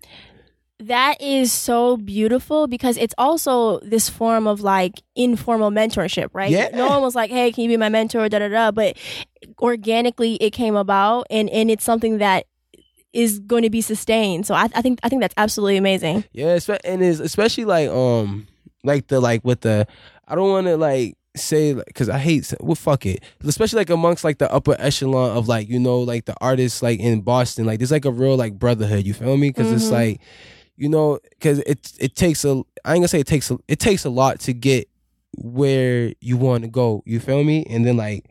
[0.79, 6.51] That is so beautiful because it's also this form of like informal mentorship, right?
[6.51, 6.69] Yeah.
[6.71, 8.69] No one was like, "Hey, can you be my mentor?" Da da da.
[8.71, 8.95] But
[9.59, 12.45] organically, it came about, and and it's something that
[13.13, 14.45] is going to be sustained.
[14.45, 16.25] So I, I think I think that's absolutely amazing.
[16.31, 18.47] Yeah, and it's especially like um
[18.83, 19.87] like the like with the
[20.27, 24.23] I don't want to like say because I hate well fuck it especially like amongst
[24.23, 27.77] like the upper echelon of like you know like the artists like in Boston like
[27.77, 29.91] there's like a real like brotherhood you feel me because it's Mhm.
[29.91, 30.21] like
[30.77, 33.79] you know because it it takes a I ain't gonna say it takes a, it
[33.79, 34.87] takes a lot to get
[35.37, 38.25] where you want to go you feel me and then like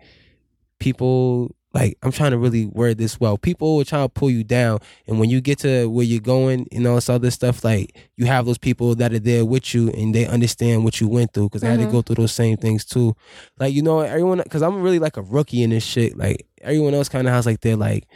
[0.79, 3.37] people like I'm trying to really word this well.
[3.37, 6.67] People are trying to pull you down, and when you get to where you're going
[6.73, 9.91] and all this other stuff, like you have those people that are there with you,
[9.91, 11.93] and they understand what you went through because they had to Mhm.
[11.93, 13.15] go through those same things too.
[13.59, 16.17] Like you know, everyone because I'm really like a rookie in this shit.
[16.17, 18.07] Like everyone else kind of has like their like.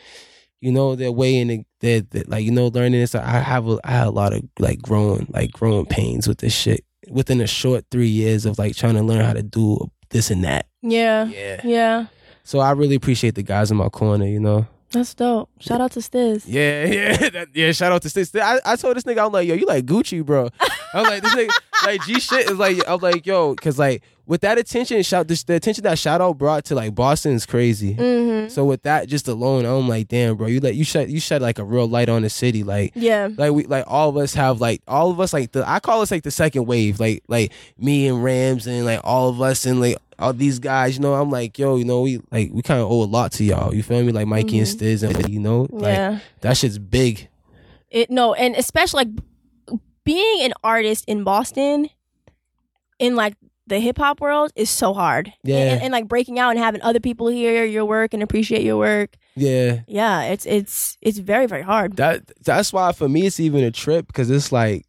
[0.61, 3.15] You know their way in the, their, their like you know learning this.
[3.15, 6.53] I have a, I had a lot of like growing like growing pains with this
[6.55, 10.31] shit within a short three years of like trying to learn how to do this
[10.31, 10.67] and that.
[10.83, 11.61] Yeah, Yeah.
[11.65, 12.07] yeah,
[12.45, 14.67] So I really appreciate the guys in my corner, you know.
[14.91, 15.49] that's dope.
[15.61, 16.45] Shout out to Stizz.
[16.47, 17.73] Yeah, yeah, that, yeah.
[17.73, 18.39] Shout out to Stizz.
[18.41, 20.49] I, I told this nigga, I'm like, yo, you like Gucci, bro.
[20.95, 21.51] I was like, this nigga,
[21.87, 25.27] like G shit is like, I was like, yo, because like with that attention, shout
[25.29, 27.95] the, the attention that Shout Out brought to like Boston is crazy.
[27.95, 28.49] Mm-hmm.
[28.49, 31.43] So with that just alone, I'm like, damn, bro, you like you shed you shed
[31.43, 32.93] like a real light on the city, like.
[32.95, 33.29] Yeah.
[33.37, 36.01] Like we like all of us have like all of us like the I call
[36.03, 39.67] us like the second wave like like me and Rams and like all of us
[39.67, 42.61] and like all these guys you know I'm like yo you know we like we
[42.63, 45.29] kind of owe a lot to y'all you feel me like Mikey and Stizz and
[45.31, 46.13] you know like Mm-hmm.
[46.15, 46.19] Yeah.
[46.43, 47.29] that shit's big
[47.91, 49.25] It no, and especially like
[50.05, 51.89] being an artist in Boston
[52.99, 53.35] in like
[53.67, 55.33] the hip hop world is so hard.
[55.45, 55.57] Yeah.
[55.75, 58.77] And, and like breaking out and having other people hear your work and appreciate your
[58.77, 59.17] work.
[59.37, 61.97] yeah Yeah, it's it's it's very very hard.
[61.97, 64.87] that that's why for me it's even a trip because it's like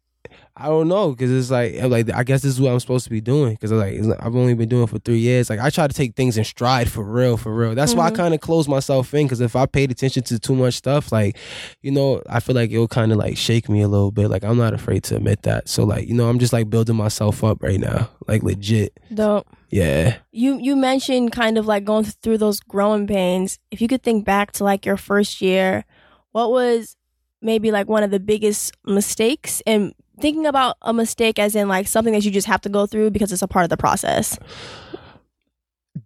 [0.54, 3.04] I don't know because it's like I'm like I guess this is what I'm supposed
[3.04, 5.48] to be doing because like I've only been doing it for three years.
[5.48, 7.74] Like I try to take things in stride for real, for real.
[7.74, 8.16] That's why I mm-hmm.
[8.16, 11.38] kind of close myself in because if I paid attention to too much stuff, like
[11.80, 14.28] you know, I feel like it'll kind of like shake me a little bit.
[14.28, 15.70] Like I'm not afraid to admit that.
[15.70, 19.00] So like you know, I'm just like building myself up right now, like legit.
[19.10, 20.16] Though Yeah.
[20.32, 23.58] you you mentioned kind of like going through those growing pains.
[23.70, 25.86] If you could think back to like your first year,
[26.32, 26.96] what was
[27.40, 31.88] maybe like one of the biggest mistakes and thinking about a mistake as in like
[31.88, 34.38] something that you just have to go through because it's a part of the process.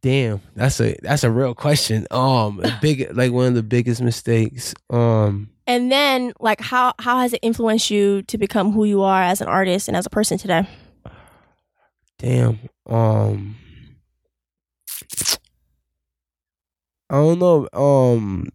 [0.03, 2.07] Damn, that's a that's a real question.
[2.11, 4.75] Um, big like one of the biggest mistakes.
[4.91, 5.51] Um.
[5.67, 9.41] And then like how how has it influenced you to become who you are as
[9.41, 10.69] an artist and as a person today?
[12.19, 12.61] Damn.
[12.89, 13.57] Um
[17.11, 17.69] I don't know.
[17.73, 18.49] Um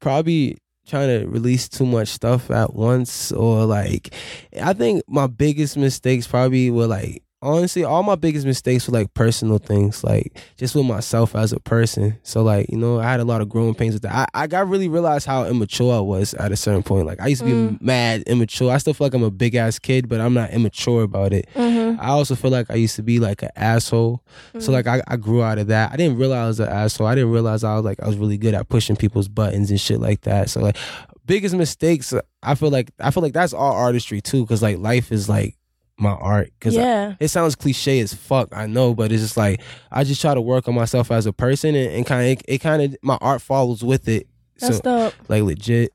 [0.00, 4.14] probably trying to release too much stuff at once or like
[4.60, 9.12] I think my biggest mistakes probably were like honestly all my biggest mistakes were like
[9.14, 13.20] personal things like just with myself as a person so like you know i had
[13.20, 16.00] a lot of growing pains with that i, I got really realized how immature i
[16.00, 17.80] was at a certain point like i used to be Mm.
[17.80, 21.02] mad immature i still feel like i'm a big ass kid but i'm not immature
[21.02, 22.00] about it Mm-hmm.
[22.00, 24.22] I also feel like I used to be like an asshole.
[24.58, 25.92] So like I, I grew out of that.
[25.92, 27.06] I didn't realize I was an asshole.
[27.06, 29.80] I didn't realize I was like I was really good at pushing people's buttons and
[29.80, 30.50] shit like that.
[30.50, 30.76] So like
[31.24, 35.10] biggest mistakes, I feel like I feel like that's all artistry too, because like life
[35.12, 35.56] is like
[35.98, 36.50] my art.
[36.58, 37.14] Because Yeah.
[37.20, 40.40] it sounds cliche as fuck, I know, but it's just like I just try to
[40.40, 43.18] work on myself as a person and, and kind of it, it kind of my
[43.20, 44.26] art follows with it.
[44.60, 45.14] That's so dope.
[45.28, 45.92] like legit.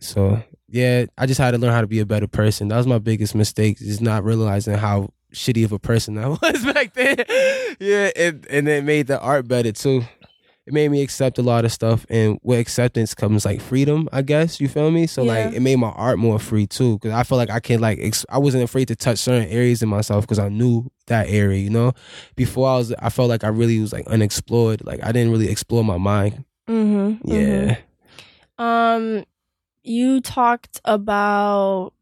[0.00, 2.68] So yeah, I just had to learn how to be a better person.
[2.68, 6.64] That was my biggest mistake, is not realizing how shitty of a person I was
[6.64, 7.24] back then.
[7.80, 10.02] yeah, and and it made the art better too.
[10.66, 14.08] It made me accept a lot of stuff, and with acceptance comes like freedom.
[14.12, 15.06] I guess you feel me.
[15.06, 15.32] So Yeah.
[15.46, 17.98] like it made my art more free too, because I feel like I can like
[18.02, 21.60] ex- I wasn't afraid to touch certain areas in myself because I knew that area.
[21.60, 21.92] You know,
[22.34, 24.84] before I was I felt like I really was like unexplored.
[24.84, 26.44] Like I didn't really explore my mind.
[26.68, 27.30] Mm-hmm.
[27.32, 27.76] Yeah.
[28.58, 29.24] Um,
[29.84, 31.92] you talked about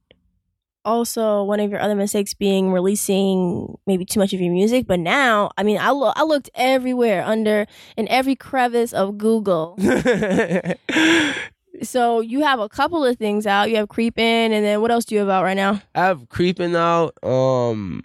[0.84, 5.00] also one of your other mistakes being releasing maybe too much of your music, but
[5.00, 7.66] now, I mean, I lo- I looked everywhere under
[7.96, 9.76] in every crevice of Google.
[11.82, 13.70] so you have a couple of things out.
[13.70, 15.82] You have Creepin', and then what else do you have out right now?
[15.94, 17.14] I have creeping out.
[17.22, 18.02] Um,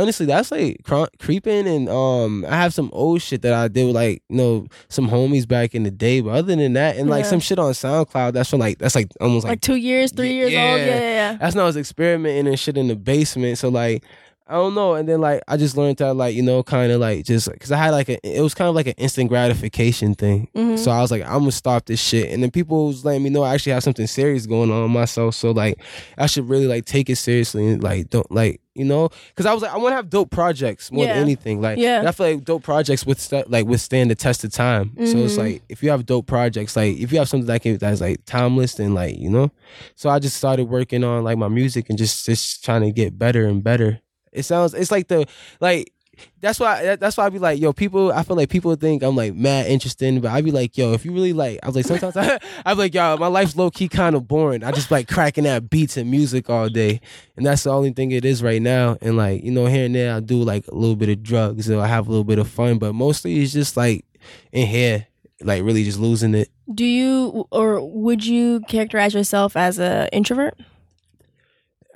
[0.00, 3.86] honestly, that's like cr- creeping, and um, I have some old shit that I did
[3.86, 6.20] with like you know some homies back in the day.
[6.20, 7.30] But other than that, and like Yeah.
[7.30, 10.32] some shit on SoundCloud, that's for like that's like almost Like, like, two years, three
[10.34, 10.52] years old?
[10.52, 10.76] Yeah.
[10.76, 11.36] Yeah, yeah, yeah.
[11.40, 13.58] that's not I was experimenting and shit in the basement.
[13.58, 14.04] So like.
[14.46, 17.00] I don't know, and then like I just learned that like you know kind of
[17.00, 20.14] like just because I had like a it was kind of like an instant gratification
[20.14, 20.48] thing.
[20.54, 20.78] Mhm.
[20.78, 22.30] So I was like, I'm gonna stop this shit.
[22.30, 25.34] And then people was letting me know I actually have something serious going on myself.
[25.36, 25.78] So like,
[26.18, 29.52] I should really like take it seriously and like don't like you know because I
[29.52, 31.14] was like I want to have dope projects more Yeah.
[31.14, 31.60] than anything.
[31.62, 32.00] Like Yeah.
[32.00, 34.92] and I feel like dope projects with like withstand the test of time.
[34.96, 35.38] So it's Mhm.
[35.38, 38.18] like if you have dope projects, like if you have something that can that's like
[38.26, 39.50] timeless, then like you know.
[39.94, 43.18] So I just started working on like my music and just just trying to get
[43.18, 44.00] better and better.
[44.32, 45.26] It sounds it's like the
[45.60, 45.92] like
[46.40, 48.12] that's why that's why I be like, yo, people.
[48.12, 51.04] I feel like people think I'm like mad interesting, but I be like, yo, if
[51.04, 53.70] you really like, I was like, sometimes I, I be like, yo, my life's low
[53.70, 54.62] key kind of boring.
[54.62, 57.00] I just like cracking at beats and music all day,
[57.36, 58.98] and that's the only thing it is right now.
[59.00, 61.66] And like, you know, here and there, I do like a little bit of drugs,
[61.66, 64.04] so I have a little bit of fun, but mostly it's just like
[64.52, 65.06] in here,
[65.40, 66.50] like really just losing it.
[66.72, 70.58] Do you or would you characterize yourself as a introvert?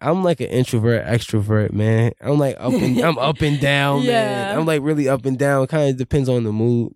[0.00, 2.12] I'm like an introvert, extrovert, man.
[2.20, 4.12] I'm like up and I'm up and down, Yeah.
[4.24, 4.58] man.
[4.58, 5.66] I'm like really up and down.
[5.66, 6.92] Kind of depends on the mood.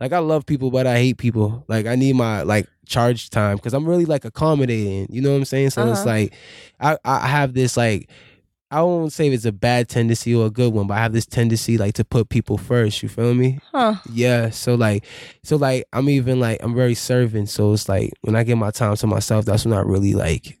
[0.00, 1.64] Like I love people, but I hate people.
[1.68, 5.06] Like I need my like charge time because I'm really like accommodating.
[5.10, 5.70] You know what I'm saying?
[5.70, 6.08] So it's Uh-huh.
[6.10, 6.34] like
[6.80, 8.10] I I have this like
[8.72, 11.26] I won't say it's a bad tendency or a good one, but I have this
[11.26, 13.02] tendency like to put people first.
[13.02, 13.58] You feel me?
[13.70, 13.96] Huh.
[14.10, 14.48] Yeah.
[14.48, 15.04] So like,
[15.42, 17.46] so like, I'm even like, I'm very serving.
[17.46, 20.58] So it's like when I get my time to myself, that's when I really like,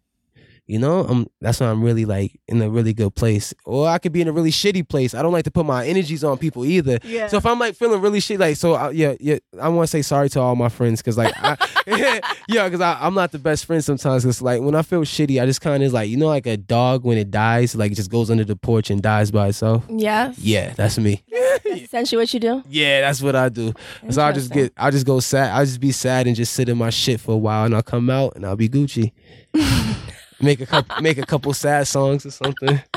[0.72, 3.52] you know, I'm that's when I'm really like in a really good place.
[3.66, 5.12] Or I could be in a really shitty place.
[5.12, 6.98] I don't like to put my energies on people either.
[7.04, 7.26] Yeah.
[7.26, 9.90] So if I'm like feeling really shit, like so, I, yeah, yeah, I want to
[9.90, 11.58] say sorry to all my friends because like, I,
[12.48, 14.24] yeah, because I'm not the best friend sometimes.
[14.24, 16.56] Cause like when I feel shitty, I just kind of like you know like a
[16.56, 19.84] dog when it dies, like it just goes under the porch and dies by itself.
[19.90, 20.32] Yeah.
[20.38, 21.22] Yeah, that's me.
[21.66, 22.62] Essentially, what you do.
[22.66, 23.74] Yeah, that's what I do.
[24.08, 25.50] So I just get, I just go sad.
[25.54, 27.82] I just be sad and just sit in my shit for a while, and I'll
[27.82, 29.12] come out and I'll be Gucci.
[30.42, 32.80] Make a couple, make a couple sad songs or something.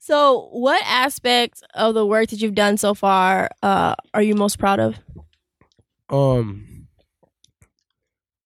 [0.00, 4.58] So, what aspect of the work that you've done so far uh, are you most
[4.58, 4.96] proud of?
[6.08, 6.88] Um,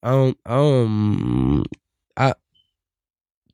[0.02, 1.64] um, um,
[2.16, 2.34] I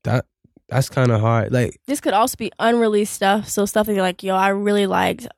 [0.02, 0.24] that
[0.68, 1.52] that's kind of hard.
[1.52, 3.48] Like, This could also be unreleased stuff.
[3.48, 5.28] So stuff that you're like, yo, I really liked.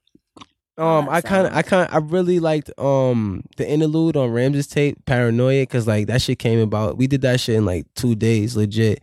[0.78, 5.04] Um, I kind of, I kind, I really liked um the interlude on Ramses tape,
[5.06, 6.96] Paranoia, because like that shit came about.
[6.96, 9.00] We did that shit in like two days, legit.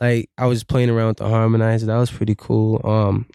[0.00, 1.86] Like I was playing around with the harmonizer.
[1.86, 2.80] That was pretty cool.
[2.84, 3.26] Um,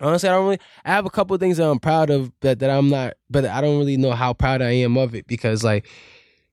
[0.00, 0.60] honestly, I don't really.
[0.84, 3.14] I have a couple of things that I'm proud of, but that I'm not.
[3.30, 5.88] But I don't really know how proud I am of it because, like,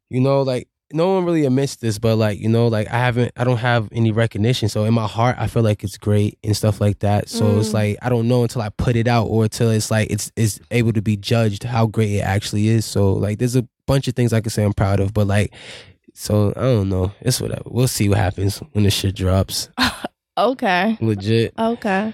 [0.09, 3.31] you know, like no one really admits this, but like you know, like I haven't.
[3.37, 4.69] I don't have any recognition.
[4.69, 7.29] So in my heart, I feel like it's great and stuff like that.
[7.29, 7.73] So it's Mm.
[7.73, 10.59] like I don't know until I put it out or until it's like it's it's
[10.71, 12.85] able to be judged how great it actually is.
[12.85, 15.53] So like there's a bunch of things I can say I'm proud of, but like.
[16.13, 17.13] So I don't know.
[17.21, 17.63] It's whatever.
[17.65, 19.69] We'll see what happens when the shit drops.
[20.37, 20.97] Okay.
[21.01, 21.53] Legit.
[21.59, 22.13] Okay.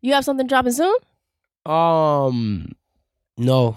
[0.00, 0.94] You have something dropping soon?
[1.66, 2.72] Um,
[3.36, 3.76] no,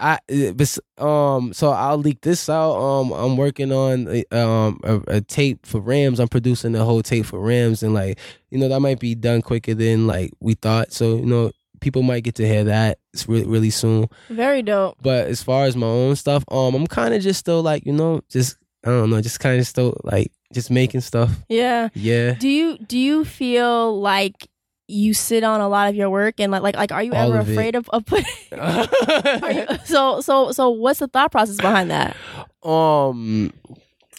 [0.00, 0.18] I
[0.54, 1.52] but um.
[1.52, 2.74] So I'll leak this out.
[2.76, 6.18] Um, I'm working on a, um a, a tape for Rams.
[6.20, 8.18] I'm producing the whole tape for Rams, and like
[8.50, 10.92] you know that might be done quicker than like we thought.
[10.92, 14.08] So you know people might get to hear that it's really really soon.
[14.28, 14.96] Very dope.
[15.02, 17.92] But as far as my own stuff, um, I'm kind of just still like you
[17.92, 21.30] know just I don't know, just kind of still like just making stuff.
[21.48, 21.90] Yeah.
[21.94, 22.32] Yeah.
[22.32, 24.48] Do you do you feel like
[24.90, 27.28] you sit on a lot of your work and like like like are you All
[27.32, 27.52] ever of it.
[27.52, 28.26] afraid of, of putting
[28.58, 32.16] are you, so so so what's the thought process behind that?
[32.62, 33.52] Um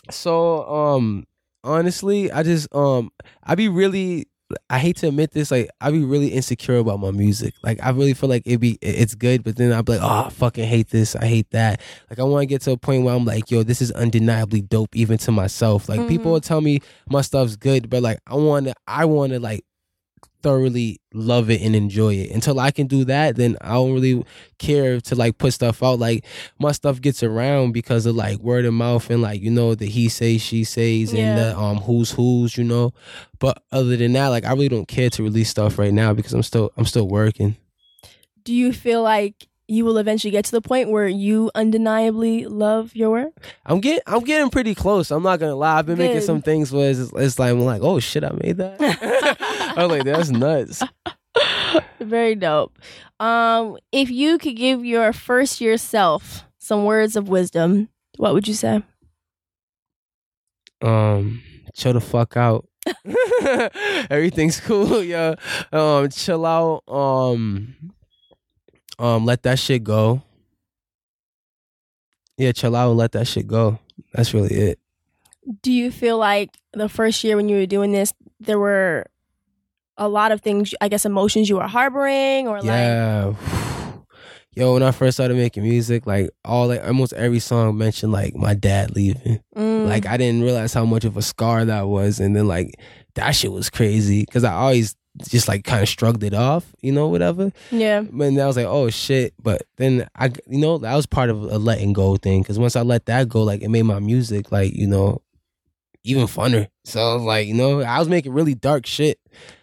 [0.09, 1.25] so um
[1.63, 3.11] honestly, I just um
[3.43, 4.27] I be really
[4.69, 7.53] I hate to admit this, like I be really insecure about my music.
[7.63, 10.25] Like I really feel like it be it's good, but then I'll be like, oh
[10.27, 11.79] I fucking hate this, I hate that.
[12.09, 14.93] Like I wanna get to a point where I'm like, yo, this is undeniably dope
[14.95, 15.87] even to myself.
[15.87, 16.33] Like people Mhm.
[16.33, 16.79] will tell me
[17.09, 19.63] my stuff's good, but like I wanna I wanna like
[20.41, 22.31] thoroughly love it and enjoy it.
[22.31, 24.23] Until I can do that, then I don't really
[24.57, 25.99] care to like put stuff out.
[25.99, 26.25] Like
[26.59, 29.85] my stuff gets around because of like word of mouth and like you know the
[29.85, 32.93] he says she says and the um who's who's you know.
[33.39, 36.33] But other than that, like I really don't care to release stuff right now because
[36.33, 37.57] I'm still I'm still working.
[38.43, 42.95] Do you feel like you will eventually get to the point where you undeniably love
[42.95, 43.33] your work?
[43.65, 45.09] I'm getting I'm getting pretty close.
[45.11, 45.79] I'm not gonna lie.
[45.79, 48.57] I've been making some things where it's, it's like I'm like oh shit I made
[48.57, 48.77] that.
[49.77, 50.83] I was like that's nuts.
[51.99, 52.77] Very dope.
[53.19, 58.47] Um, if you could give your first year self some words of wisdom, what would
[58.47, 58.83] you say?
[60.83, 61.41] um
[61.75, 62.67] chill the fuck out
[64.09, 65.35] everything's cool yeah
[65.71, 67.75] um chill out um
[69.01, 70.21] um let that shit go.
[72.37, 73.79] Yeah chill out and let that shit go.
[74.13, 74.79] That's really it.
[75.61, 79.07] Do you feel like the first year when you were doing this, there were
[79.97, 83.33] a lot of things, I guess, emotions you were harboring, or like, yeah.
[84.53, 88.35] Yo when i first started making music like all like almost every song mentioned like
[88.35, 89.39] my dad leaving.
[89.55, 92.75] Mm, like i didn't realize how much of a scar that was and then like
[93.15, 96.91] that shit was crazy because i always just like kind of shrugged it off you
[96.91, 99.33] know whatever yeah, And I was like, oh shit.
[99.41, 102.43] But then I, you know, that was part of a letting go thing.
[102.43, 105.21] Cause once I let that go, like it made my music, like, you know,
[106.03, 106.67] even funner.
[106.83, 109.19] So like, you know, I was making really dark shit.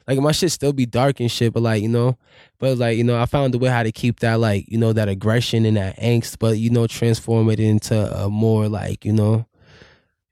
[0.07, 2.17] Like my shit still be dark and shit, but like, you know,
[2.59, 4.93] but like, you know, I found a way how to keep that, like, you know,
[4.93, 9.13] that aggression and that angst, but, you know, transform it into a more like, you
[9.13, 9.47] know,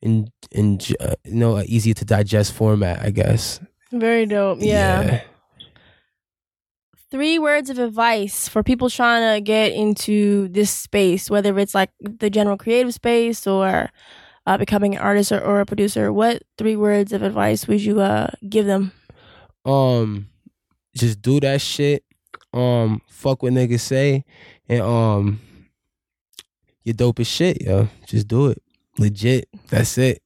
[0.00, 3.60] in, in, uh, you know, easier to digest format, I guess.
[4.00, 4.58] Very dope.
[4.60, 5.22] Yeah.
[7.10, 11.90] Three words of advice for people trying to get into this space, whether it's like
[12.00, 13.90] the general creative space or
[14.46, 16.12] uh, becoming an artist or, or a producer.
[16.12, 18.92] What three words of advice would you uh, give them?
[19.64, 20.28] um
[20.94, 22.04] just do that shit
[22.52, 24.24] um fuck what niggas say
[24.68, 25.40] and um
[26.84, 28.62] you're dope as shit yo just do it
[28.96, 30.22] legit that's it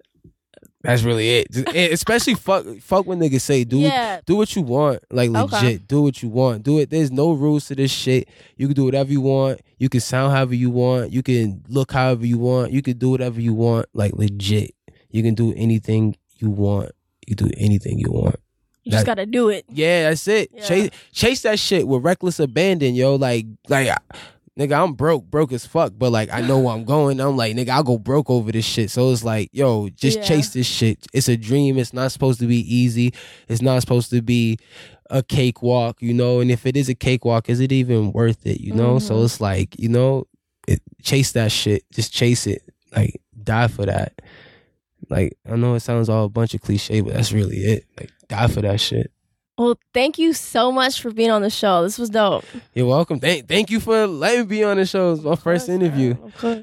[0.83, 1.57] that's really it
[1.93, 5.77] especially fuck fuck what niggas say do yeah, do what you want like legit Okay.
[5.87, 8.85] do what you want do it there's no rules to this shit you can do
[8.85, 12.73] whatever you want you can sound however you want you can look however you want
[12.73, 14.75] you can do whatever you want like legit
[15.11, 16.93] you can do anything you want
[17.27, 18.37] you can do anything you want.
[18.83, 19.65] You just gotta do it.
[19.69, 20.51] Yeah, that's it.
[20.53, 20.65] Yeah.
[20.65, 23.15] Chase chase that shit with reckless abandon, yo.
[23.15, 23.89] Like like
[24.59, 27.21] nigga, I'm broke, broke as fuck, but like I know where I'm going.
[27.21, 28.91] I'm like, nigga, I'll go broke over this shit.
[28.91, 30.25] So it's like, yo, just Yeah.
[30.25, 31.07] chase this shit.
[31.13, 31.79] It's a dream.
[31.79, 33.13] It's not supposed to be easy.
[33.49, 34.59] It's not supposed to be
[35.09, 36.41] a cakewalk, you know.
[36.41, 38.61] And if it is a cakewalk, is it even worth it?
[38.61, 38.99] You know?
[38.99, 39.25] So Mhm.
[39.25, 40.27] it's like, you know,
[40.69, 41.83] it, chase that shit.
[41.93, 42.63] Just chase it.
[42.95, 44.21] Like die for that.
[45.09, 47.85] Like I know it sounds all a bunch of cliche, but that's really it.
[47.99, 49.11] Like die for that shit.
[49.61, 51.83] Well, thank you so much for being on the show.
[51.83, 52.47] This was dope.
[52.73, 53.21] You're welcome.
[53.21, 55.13] Thank, thank you for letting me be on the show.
[55.13, 56.15] It's my first interview.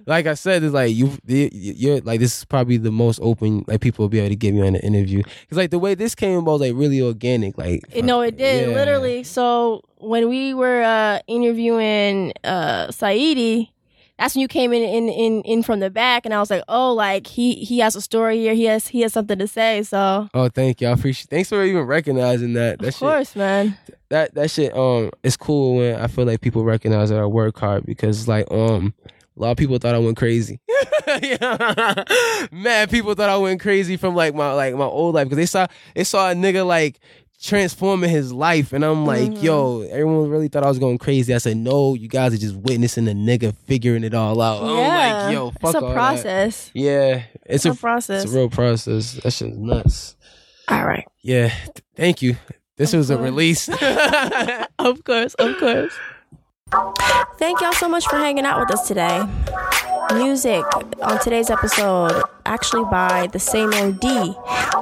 [0.08, 3.64] Like I said, it's like you, you- you're like this is probably the most open
[3.68, 5.22] like people will be able to get me on an interview.
[5.22, 7.56] Cause like the way this came about was like really organic.
[7.56, 8.74] Like It- no, it did Yeah.
[8.76, 9.24] literally.
[9.24, 13.70] So when we were uh, interviewing uh, Saedi,
[14.18, 16.63] that's when you came in, in in in from the back, and I was like,
[16.68, 18.53] oh, like he he has a story here.
[18.53, 19.84] He has he has something to say.
[19.84, 20.88] So Oh, thank you.
[20.88, 21.30] I appreciate.
[21.30, 22.80] Thanks for even recognizing that.
[22.80, 22.99] That of shit.
[22.99, 23.78] course, man.
[24.09, 24.76] That that shit.
[24.76, 28.49] Um, it's cool when I feel like people recognize that I work hard because like
[28.51, 28.93] um.
[29.36, 30.59] A lot of people thought I went crazy.
[31.22, 32.03] Yeah.
[32.51, 35.45] Man, people thought I went crazy from like my like my old life because they
[35.45, 36.99] saw they saw a nigga like
[37.41, 39.43] transforming his life, and I'm like, Mhm.
[39.43, 41.33] yo, everyone really thought I was going crazy.
[41.33, 44.63] I said, no, you guys are just witnessing a nigga figuring it all out.
[44.63, 45.93] I'm like, yo, fuck it's a all that.
[45.93, 46.71] process.
[46.73, 48.23] Yeah, it's It's a a process.
[48.23, 49.13] it's a real process.
[49.23, 50.15] That shit's nuts.
[50.67, 51.05] All right.
[51.21, 52.38] Yeah, th- thank you.
[52.77, 53.69] This Of was a release.
[54.79, 55.93] Of course, of course.
[57.39, 59.23] Thank y'all so much for hanging out with us today.
[60.14, 60.64] Music
[61.01, 64.34] on today's episode, actually by the Samo D.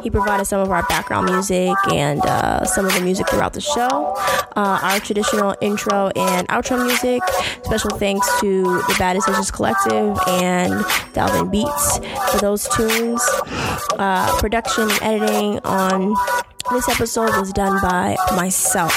[0.03, 3.61] He provided some of our background music and uh, some of the music throughout the
[3.61, 4.13] show.
[4.55, 7.21] Uh, our traditional intro and outro music.
[7.63, 10.73] Special thanks to the Bad Decisions Collective and
[11.13, 11.97] Dalvin Beats
[12.31, 13.21] for those tunes.
[13.97, 16.15] Uh, production and editing on
[16.71, 18.93] this episode was done by myself.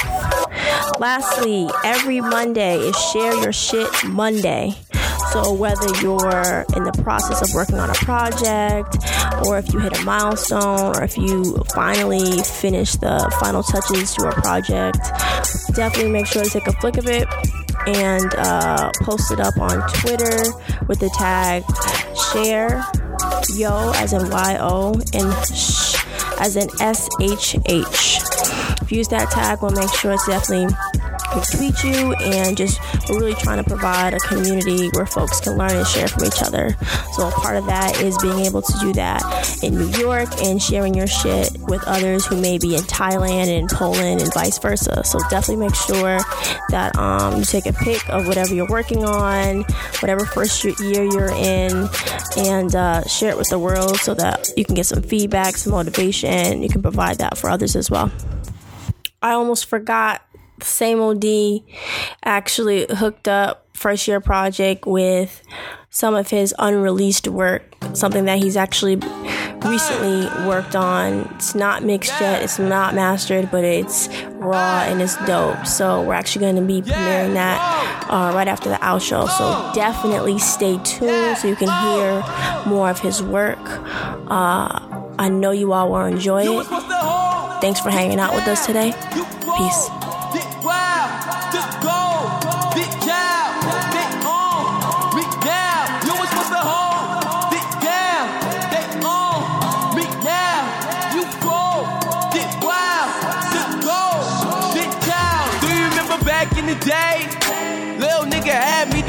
[0.99, 4.75] Lastly, every Monday is Share Your Shit Monday.
[5.31, 8.97] So, whether you're in the process of working on a project,
[9.45, 14.27] or if you hit a milestone, or if you finally finish the final touches to
[14.27, 14.97] a project,
[15.73, 17.27] definitely make sure to take a flick of it
[17.87, 20.43] and uh, post it up on Twitter
[20.87, 21.63] with the tag
[22.33, 22.83] share
[23.55, 25.95] yo as in y-o and sh
[26.39, 28.19] as in s-h-h
[28.81, 30.67] if you use that tag we'll make sure to definitely
[31.31, 35.71] retweet you and just we're really trying to provide a community where folks can learn
[35.71, 36.75] and share from each other.
[37.13, 40.61] So a part of that is being able to do that in new york and
[40.61, 45.03] sharing your shit with others who may be in thailand and poland and vice versa.
[45.03, 46.19] So definitely make sure
[46.69, 49.63] that um, you take a pic of whatever you're working on
[49.99, 51.89] whatever first year you're in
[52.37, 55.73] and uh, share it with the world so that you can get some feedback some
[55.73, 56.61] motivation.
[56.61, 58.11] You can provide that for others as well.
[59.21, 60.21] I almost forgot
[60.59, 61.65] Samo D
[62.23, 65.41] actually hooked up first year project with
[65.89, 68.95] some of his unreleased work, something that he's actually
[69.65, 71.27] recently worked on.
[71.35, 75.65] It's not mixed yet, it's not mastered, but it's raw and it's dope.
[75.65, 79.27] So we're actually going to be premiering that uh, right after the outro.
[79.29, 82.23] So definitely stay tuned so you can hear
[82.71, 83.59] more of his work.
[84.29, 84.79] Uh,
[85.17, 86.65] I know you all will enjoy it.
[87.61, 88.93] Thanks for hanging out with us today.
[89.57, 90.08] Peace.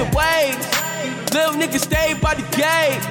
[0.01, 0.67] The waves.
[1.35, 3.03] Little nigga stayed by the gate.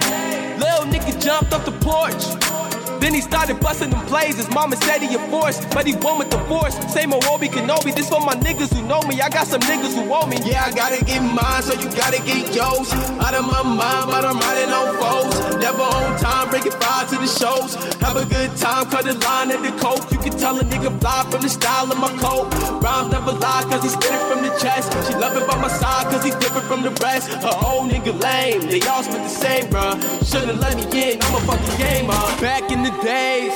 [0.57, 2.78] Little nigga jumped off the porch.
[2.99, 4.37] Then he started busting them plays.
[4.37, 6.75] His mama said he a force, but he won with the force.
[6.93, 7.95] Same old Obi Kenobi.
[7.95, 9.21] This for my niggas who know me.
[9.21, 10.37] I got some niggas who want me.
[10.45, 12.91] Yeah, I gotta get mine, so you gotta get yours.
[13.23, 15.35] Out of my mind, but I'm riding on foes.
[15.57, 17.75] Never on time, breaking five to the shows.
[18.03, 20.11] Have a good time, cut the line at the coke.
[20.11, 22.51] You can tell a nigga fly from the style of my coat.
[22.83, 24.91] Rhymes never lie, cause he spit it from the chest.
[25.07, 27.29] She love it by my side, cause he different from the rest.
[27.29, 29.95] Her old nigga lame, they all spit the same, bruh.
[30.29, 32.19] Shouldn't let me in, I'm a fucking gamer.
[32.41, 33.53] Back in the days,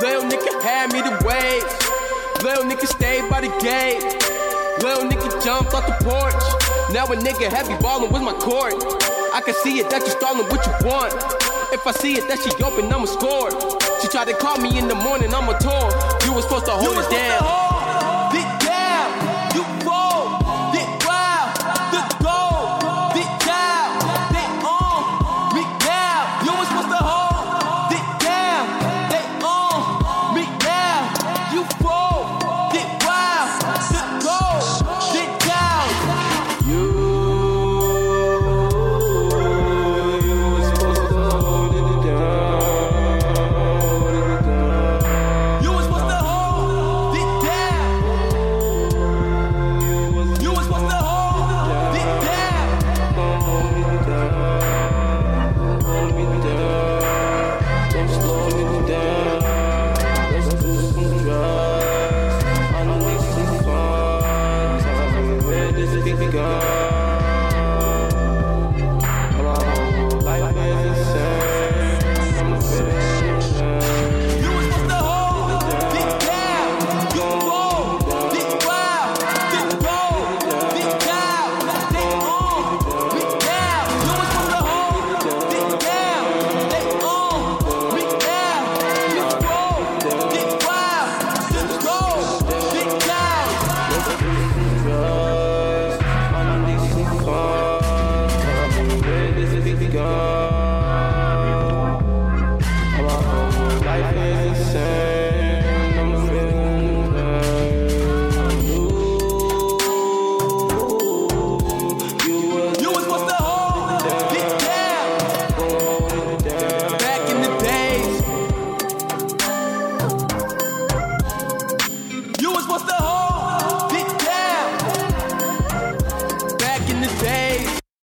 [0.00, 1.74] little nigga had me the waves.
[2.42, 4.02] Little nigga stayed by the gate.
[4.82, 6.34] Little nigga jumped off the porch.
[6.92, 8.74] Now a nigga heavy ballin' with my court.
[9.34, 11.14] I can see it that you stallin' what you want.
[11.72, 13.50] If I see it that she open, I'ma score.
[14.00, 15.90] She tried to call me in the morning, I'm a tour.
[16.24, 17.67] You was supposed to hold it down.